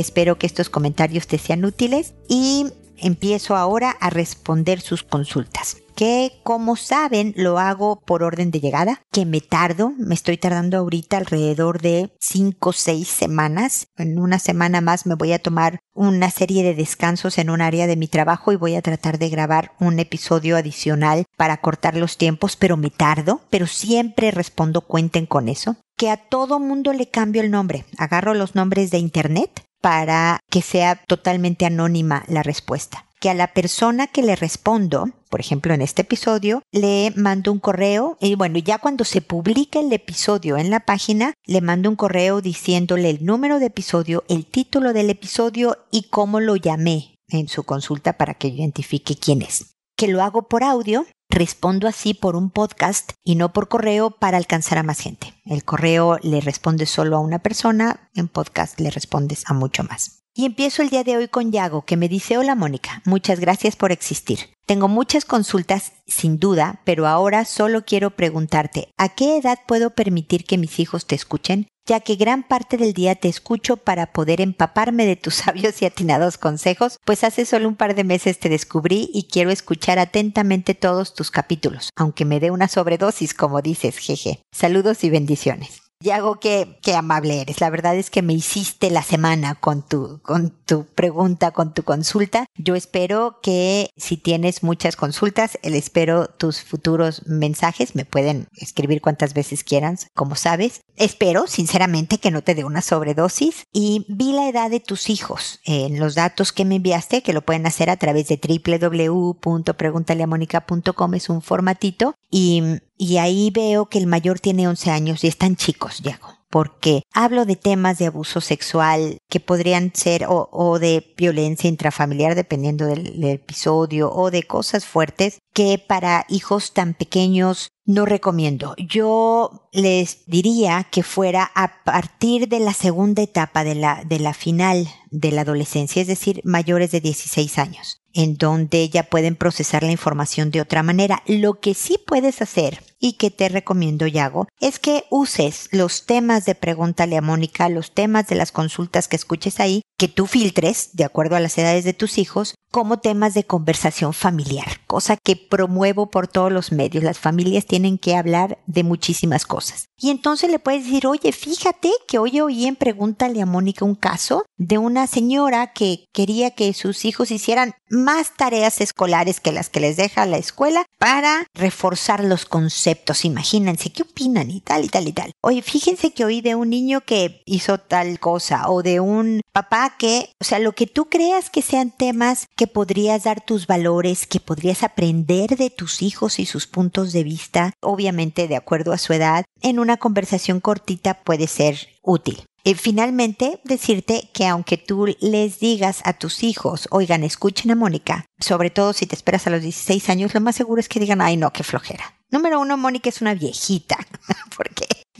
Espero 0.00 0.38
que 0.38 0.46
estos 0.46 0.70
comentarios 0.70 1.26
te 1.26 1.36
sean 1.36 1.64
útiles 1.64 2.14
y 2.26 2.66
empiezo 2.96 3.54
ahora 3.54 3.90
a 3.90 4.08
responder 4.08 4.80
sus 4.80 5.02
consultas 5.02 5.76
que 6.00 6.40
como 6.44 6.76
saben 6.76 7.34
lo 7.36 7.58
hago 7.58 8.00
por 8.00 8.22
orden 8.22 8.50
de 8.50 8.60
llegada, 8.60 9.02
que 9.12 9.26
me 9.26 9.42
tardo, 9.42 9.92
me 9.98 10.14
estoy 10.14 10.38
tardando 10.38 10.78
ahorita 10.78 11.18
alrededor 11.18 11.82
de 11.82 12.10
5 12.20 12.70
o 12.70 12.72
6 12.72 13.06
semanas. 13.06 13.88
En 13.98 14.18
una 14.18 14.38
semana 14.38 14.80
más 14.80 15.04
me 15.04 15.14
voy 15.14 15.34
a 15.34 15.38
tomar 15.38 15.80
una 15.92 16.30
serie 16.30 16.62
de 16.62 16.74
descansos 16.74 17.36
en 17.36 17.50
un 17.50 17.60
área 17.60 17.86
de 17.86 17.96
mi 17.96 18.08
trabajo 18.08 18.50
y 18.50 18.56
voy 18.56 18.76
a 18.76 18.80
tratar 18.80 19.18
de 19.18 19.28
grabar 19.28 19.72
un 19.78 19.98
episodio 19.98 20.56
adicional 20.56 21.26
para 21.36 21.58
cortar 21.58 21.98
los 21.98 22.16
tiempos, 22.16 22.56
pero 22.56 22.78
me 22.78 22.88
tardo, 22.88 23.42
pero 23.50 23.66
siempre 23.66 24.30
respondo 24.30 24.80
cuenten 24.80 25.26
con 25.26 25.50
eso. 25.50 25.76
Que 25.98 26.08
a 26.08 26.16
todo 26.16 26.60
mundo 26.60 26.94
le 26.94 27.10
cambio 27.10 27.42
el 27.42 27.50
nombre. 27.50 27.84
Agarro 27.98 28.32
los 28.32 28.54
nombres 28.54 28.90
de 28.90 28.96
internet 28.96 29.66
para 29.80 30.40
que 30.50 30.62
sea 30.62 30.96
totalmente 30.96 31.66
anónima 31.66 32.24
la 32.28 32.42
respuesta 32.42 33.06
que 33.20 33.30
a 33.30 33.34
la 33.34 33.52
persona 33.52 34.06
que 34.06 34.22
le 34.22 34.34
respondo, 34.34 35.10
por 35.28 35.40
ejemplo 35.40 35.74
en 35.74 35.82
este 35.82 36.02
episodio, 36.02 36.62
le 36.72 37.12
mando 37.14 37.52
un 37.52 37.60
correo 37.60 38.16
y 38.18 38.34
bueno, 38.34 38.58
ya 38.58 38.78
cuando 38.78 39.04
se 39.04 39.20
publica 39.20 39.78
el 39.78 39.92
episodio 39.92 40.56
en 40.56 40.70
la 40.70 40.80
página, 40.80 41.34
le 41.44 41.60
mando 41.60 41.90
un 41.90 41.96
correo 41.96 42.40
diciéndole 42.40 43.10
el 43.10 43.24
número 43.24 43.58
de 43.58 43.66
episodio, 43.66 44.24
el 44.28 44.46
título 44.46 44.94
del 44.94 45.10
episodio 45.10 45.76
y 45.90 46.04
cómo 46.04 46.40
lo 46.40 46.56
llamé 46.56 47.18
en 47.28 47.48
su 47.48 47.62
consulta 47.62 48.14
para 48.14 48.34
que 48.34 48.48
identifique 48.48 49.14
quién 49.14 49.42
es. 49.42 49.76
Que 50.00 50.08
lo 50.08 50.22
hago 50.22 50.48
por 50.48 50.64
audio, 50.64 51.04
respondo 51.28 51.86
así 51.86 52.14
por 52.14 52.34
un 52.34 52.48
podcast 52.48 53.12
y 53.22 53.34
no 53.34 53.52
por 53.52 53.68
correo 53.68 54.10
para 54.10 54.38
alcanzar 54.38 54.78
a 54.78 54.82
más 54.82 54.98
gente. 54.98 55.34
El 55.44 55.62
correo 55.62 56.18
le 56.22 56.40
responde 56.40 56.86
solo 56.86 57.18
a 57.18 57.20
una 57.20 57.40
persona, 57.40 58.08
en 58.14 58.26
podcast 58.26 58.80
le 58.80 58.90
respondes 58.90 59.44
a 59.46 59.52
mucho 59.52 59.84
más. 59.84 60.22
Y 60.32 60.46
empiezo 60.46 60.80
el 60.80 60.88
día 60.88 61.04
de 61.04 61.18
hoy 61.18 61.28
con 61.28 61.52
Yago, 61.52 61.84
que 61.84 61.98
me 61.98 62.08
dice, 62.08 62.38
hola 62.38 62.54
Mónica, 62.54 63.02
muchas 63.04 63.40
gracias 63.40 63.76
por 63.76 63.92
existir. 63.92 64.38
Tengo 64.64 64.88
muchas 64.88 65.26
consultas, 65.26 65.92
sin 66.06 66.38
duda, 66.38 66.80
pero 66.84 67.06
ahora 67.06 67.44
solo 67.44 67.84
quiero 67.84 68.16
preguntarte, 68.16 68.88
¿a 68.96 69.10
qué 69.10 69.36
edad 69.36 69.58
puedo 69.68 69.90
permitir 69.90 70.44
que 70.46 70.56
mis 70.56 70.80
hijos 70.80 71.06
te 71.06 71.14
escuchen? 71.14 71.66
Ya 71.90 71.98
que 71.98 72.14
gran 72.14 72.44
parte 72.44 72.76
del 72.76 72.92
día 72.92 73.16
te 73.16 73.26
escucho 73.26 73.76
para 73.76 74.12
poder 74.12 74.40
empaparme 74.40 75.06
de 75.06 75.16
tus 75.16 75.34
sabios 75.44 75.82
y 75.82 75.86
atinados 75.86 76.38
consejos, 76.38 77.00
pues 77.04 77.24
hace 77.24 77.44
solo 77.44 77.66
un 77.66 77.74
par 77.74 77.96
de 77.96 78.04
meses 78.04 78.38
te 78.38 78.48
descubrí 78.48 79.10
y 79.12 79.24
quiero 79.24 79.50
escuchar 79.50 79.98
atentamente 79.98 80.76
todos 80.76 81.14
tus 81.14 81.32
capítulos, 81.32 81.90
aunque 81.96 82.24
me 82.24 82.38
dé 82.38 82.52
una 82.52 82.68
sobredosis, 82.68 83.34
como 83.34 83.60
dices, 83.60 83.98
jeje. 83.98 84.40
Saludos 84.52 85.02
y 85.02 85.10
bendiciones. 85.10 85.89
Yago, 86.02 86.40
qué, 86.40 86.78
qué 86.80 86.94
amable 86.94 87.42
eres. 87.42 87.60
La 87.60 87.68
verdad 87.68 87.94
es 87.94 88.08
que 88.08 88.22
me 88.22 88.32
hiciste 88.32 88.90
la 88.90 89.02
semana 89.02 89.54
con 89.54 89.82
tu, 89.82 90.18
con 90.22 90.48
tu 90.64 90.86
pregunta, 90.86 91.50
con 91.50 91.74
tu 91.74 91.82
consulta. 91.82 92.46
Yo 92.56 92.74
espero 92.74 93.38
que 93.42 93.90
si 93.98 94.16
tienes 94.16 94.62
muchas 94.62 94.96
consultas, 94.96 95.58
espero 95.62 96.28
tus 96.28 96.62
futuros 96.62 97.26
mensajes. 97.26 97.94
Me 97.94 98.06
pueden 98.06 98.48
escribir 98.56 99.02
cuantas 99.02 99.34
veces 99.34 99.62
quieran, 99.62 99.98
como 100.14 100.36
sabes. 100.36 100.80
Espero, 100.96 101.46
sinceramente, 101.46 102.16
que 102.16 102.30
no 102.30 102.40
te 102.40 102.54
dé 102.54 102.64
una 102.64 102.80
sobredosis. 102.80 103.64
Y 103.70 104.06
vi 104.08 104.32
la 104.32 104.48
edad 104.48 104.70
de 104.70 104.80
tus 104.80 105.10
hijos 105.10 105.60
en 105.66 106.00
los 106.00 106.14
datos 106.14 106.52
que 106.52 106.64
me 106.64 106.76
enviaste, 106.76 107.22
que 107.22 107.34
lo 107.34 107.42
pueden 107.42 107.66
hacer 107.66 107.90
a 107.90 107.98
través 107.98 108.26
de 108.28 108.40
www.preguntaleamónica.com. 108.42 111.14
Es 111.14 111.28
un 111.28 111.42
formatito. 111.42 112.14
Y 112.30 112.80
y 113.00 113.16
ahí 113.16 113.50
veo 113.50 113.86
que 113.86 113.98
el 113.98 114.06
mayor 114.06 114.40
tiene 114.40 114.68
11 114.68 114.90
años 114.90 115.24
y 115.24 115.28
están 115.28 115.56
chicos, 115.56 116.02
Diego 116.02 116.40
porque 116.50 117.02
hablo 117.14 117.46
de 117.46 117.54
temas 117.56 117.98
de 117.98 118.06
abuso 118.06 118.40
sexual 118.40 119.18
que 119.28 119.38
podrían 119.38 119.92
ser 119.94 120.26
o, 120.28 120.78
de 120.80 121.14
violencia 121.16 121.70
intrafamiliar 121.70 122.34
dependiendo 122.34 122.86
del, 122.86 123.22
episodio 123.22 124.12
o 124.12 124.32
de 124.32 124.42
cosas 124.42 124.84
fuertes 124.84 125.38
que 125.54 125.78
para 125.78 126.26
hijos 126.28 126.74
tan 126.74 126.94
pequeños 126.94 127.70
no 127.84 128.04
recomiendo. 128.04 128.74
Yo 128.76 129.68
les 129.72 130.26
diría 130.26 130.88
que 130.90 131.04
fuera 131.04 131.52
a 131.54 131.84
partir 131.84 132.48
de 132.48 132.58
la 132.58 132.74
segunda 132.74 133.22
etapa 133.22 133.62
de 133.62 133.76
la, 133.76 134.02
de 134.04 134.18
la 134.18 134.34
final 134.34 134.88
de 135.10 135.30
la 135.30 135.42
adolescencia, 135.42 136.02
es 136.02 136.08
decir, 136.08 136.40
mayores 136.44 136.90
de 136.90 137.00
16 137.00 137.58
años 137.58 137.99
en 138.14 138.36
donde 138.36 138.88
ya 138.88 139.04
pueden 139.04 139.36
procesar 139.36 139.82
la 139.82 139.92
información 139.92 140.50
de 140.50 140.60
otra 140.60 140.82
manera. 140.82 141.22
Lo 141.26 141.60
que 141.60 141.74
sí 141.74 141.98
puedes 142.04 142.42
hacer 142.42 142.82
y 142.98 143.14
que 143.14 143.30
te 143.30 143.48
recomiendo, 143.48 144.06
Yago, 144.06 144.46
es 144.60 144.78
que 144.78 145.04
uses 145.10 145.68
los 145.72 146.06
temas 146.06 146.44
de 146.44 146.54
Pregúntale 146.54 147.16
a 147.16 147.22
Mónica, 147.22 147.68
los 147.68 147.92
temas 147.92 148.28
de 148.28 148.34
las 148.34 148.52
consultas 148.52 149.08
que 149.08 149.16
escuches 149.16 149.58
ahí, 149.58 149.82
que 150.00 150.08
tú 150.08 150.26
filtres 150.26 150.88
de 150.94 151.04
acuerdo 151.04 151.36
a 151.36 151.40
las 151.40 151.58
edades 151.58 151.84
de 151.84 151.92
tus 151.92 152.16
hijos 152.16 152.54
como 152.70 153.00
temas 153.00 153.34
de 153.34 153.44
conversación 153.44 154.14
familiar, 154.14 154.80
cosa 154.86 155.18
que 155.22 155.36
promuevo 155.36 156.08
por 156.08 156.26
todos 156.26 156.50
los 156.50 156.72
medios. 156.72 157.04
Las 157.04 157.18
familias 157.18 157.66
tienen 157.66 157.98
que 157.98 158.16
hablar 158.16 158.58
de 158.66 158.82
muchísimas 158.82 159.44
cosas. 159.44 159.88
Y 159.98 160.08
entonces 160.08 160.50
le 160.50 160.58
puedes 160.58 160.84
decir, 160.84 161.06
oye, 161.06 161.32
fíjate 161.32 161.90
que 162.08 162.18
hoy 162.18 162.40
oí 162.40 162.66
en 162.66 162.76
Pregúntale 162.76 163.42
a 163.42 163.46
Mónica 163.46 163.84
un 163.84 163.96
caso 163.96 164.46
de 164.56 164.78
una 164.78 165.06
señora 165.06 165.72
que 165.74 166.06
quería 166.14 166.52
que 166.52 166.72
sus 166.72 167.04
hijos 167.04 167.30
hicieran 167.30 167.74
más 167.90 168.34
tareas 168.36 168.80
escolares 168.80 169.40
que 169.40 169.52
las 169.52 169.68
que 169.68 169.80
les 169.80 169.96
deja 169.96 170.24
la 170.24 170.38
escuela 170.38 170.86
para 170.98 171.46
reforzar 171.52 172.24
los 172.24 172.46
conceptos. 172.46 173.24
Imagínense, 173.26 173.92
¿qué 173.92 174.04
opinan? 174.04 174.50
Y 174.50 174.60
tal 174.60 174.84
y 174.84 174.88
tal 174.88 175.08
y 175.08 175.12
tal. 175.12 175.32
Oye, 175.42 175.60
fíjense 175.60 176.12
que 176.12 176.24
oí 176.24 176.40
de 176.40 176.54
un 176.54 176.70
niño 176.70 177.02
que 177.02 177.42
hizo 177.44 177.78
tal 177.78 178.20
cosa 178.20 178.70
o 178.70 178.82
de 178.82 179.00
un 179.00 179.42
papá 179.52 179.89
que, 179.96 180.30
o 180.40 180.44
sea, 180.44 180.58
lo 180.58 180.72
que 180.72 180.86
tú 180.86 181.08
creas 181.08 181.50
que 181.50 181.62
sean 181.62 181.90
temas 181.90 182.46
que 182.56 182.66
podrías 182.66 183.24
dar 183.24 183.44
tus 183.44 183.66
valores, 183.66 184.26
que 184.26 184.40
podrías 184.40 184.82
aprender 184.82 185.56
de 185.56 185.70
tus 185.70 186.02
hijos 186.02 186.38
y 186.38 186.46
sus 186.46 186.66
puntos 186.66 187.12
de 187.12 187.24
vista, 187.24 187.72
obviamente 187.80 188.48
de 188.48 188.56
acuerdo 188.56 188.92
a 188.92 188.98
su 188.98 189.12
edad, 189.12 189.44
en 189.60 189.78
una 189.78 189.96
conversación 189.96 190.60
cortita 190.60 191.22
puede 191.22 191.46
ser 191.46 191.88
útil. 192.02 192.44
Y 192.62 192.74
finalmente, 192.74 193.60
decirte 193.64 194.28
que 194.34 194.46
aunque 194.46 194.76
tú 194.76 195.06
les 195.20 195.60
digas 195.60 196.02
a 196.04 196.12
tus 196.12 196.42
hijos, 196.42 196.88
oigan, 196.90 197.24
escuchen 197.24 197.70
a 197.70 197.74
Mónica, 197.74 198.26
sobre 198.38 198.68
todo 198.68 198.92
si 198.92 199.06
te 199.06 199.14
esperas 199.14 199.46
a 199.46 199.50
los 199.50 199.62
16 199.62 200.10
años, 200.10 200.34
lo 200.34 200.42
más 200.42 200.56
seguro 200.56 200.80
es 200.80 200.88
que 200.88 201.00
digan, 201.00 201.22
ay 201.22 201.38
no, 201.38 201.52
qué 201.52 201.62
flojera. 201.62 202.16
Número 202.30 202.60
uno, 202.60 202.76
Mónica 202.76 203.08
es 203.08 203.22
una 203.22 203.34
viejita, 203.34 203.96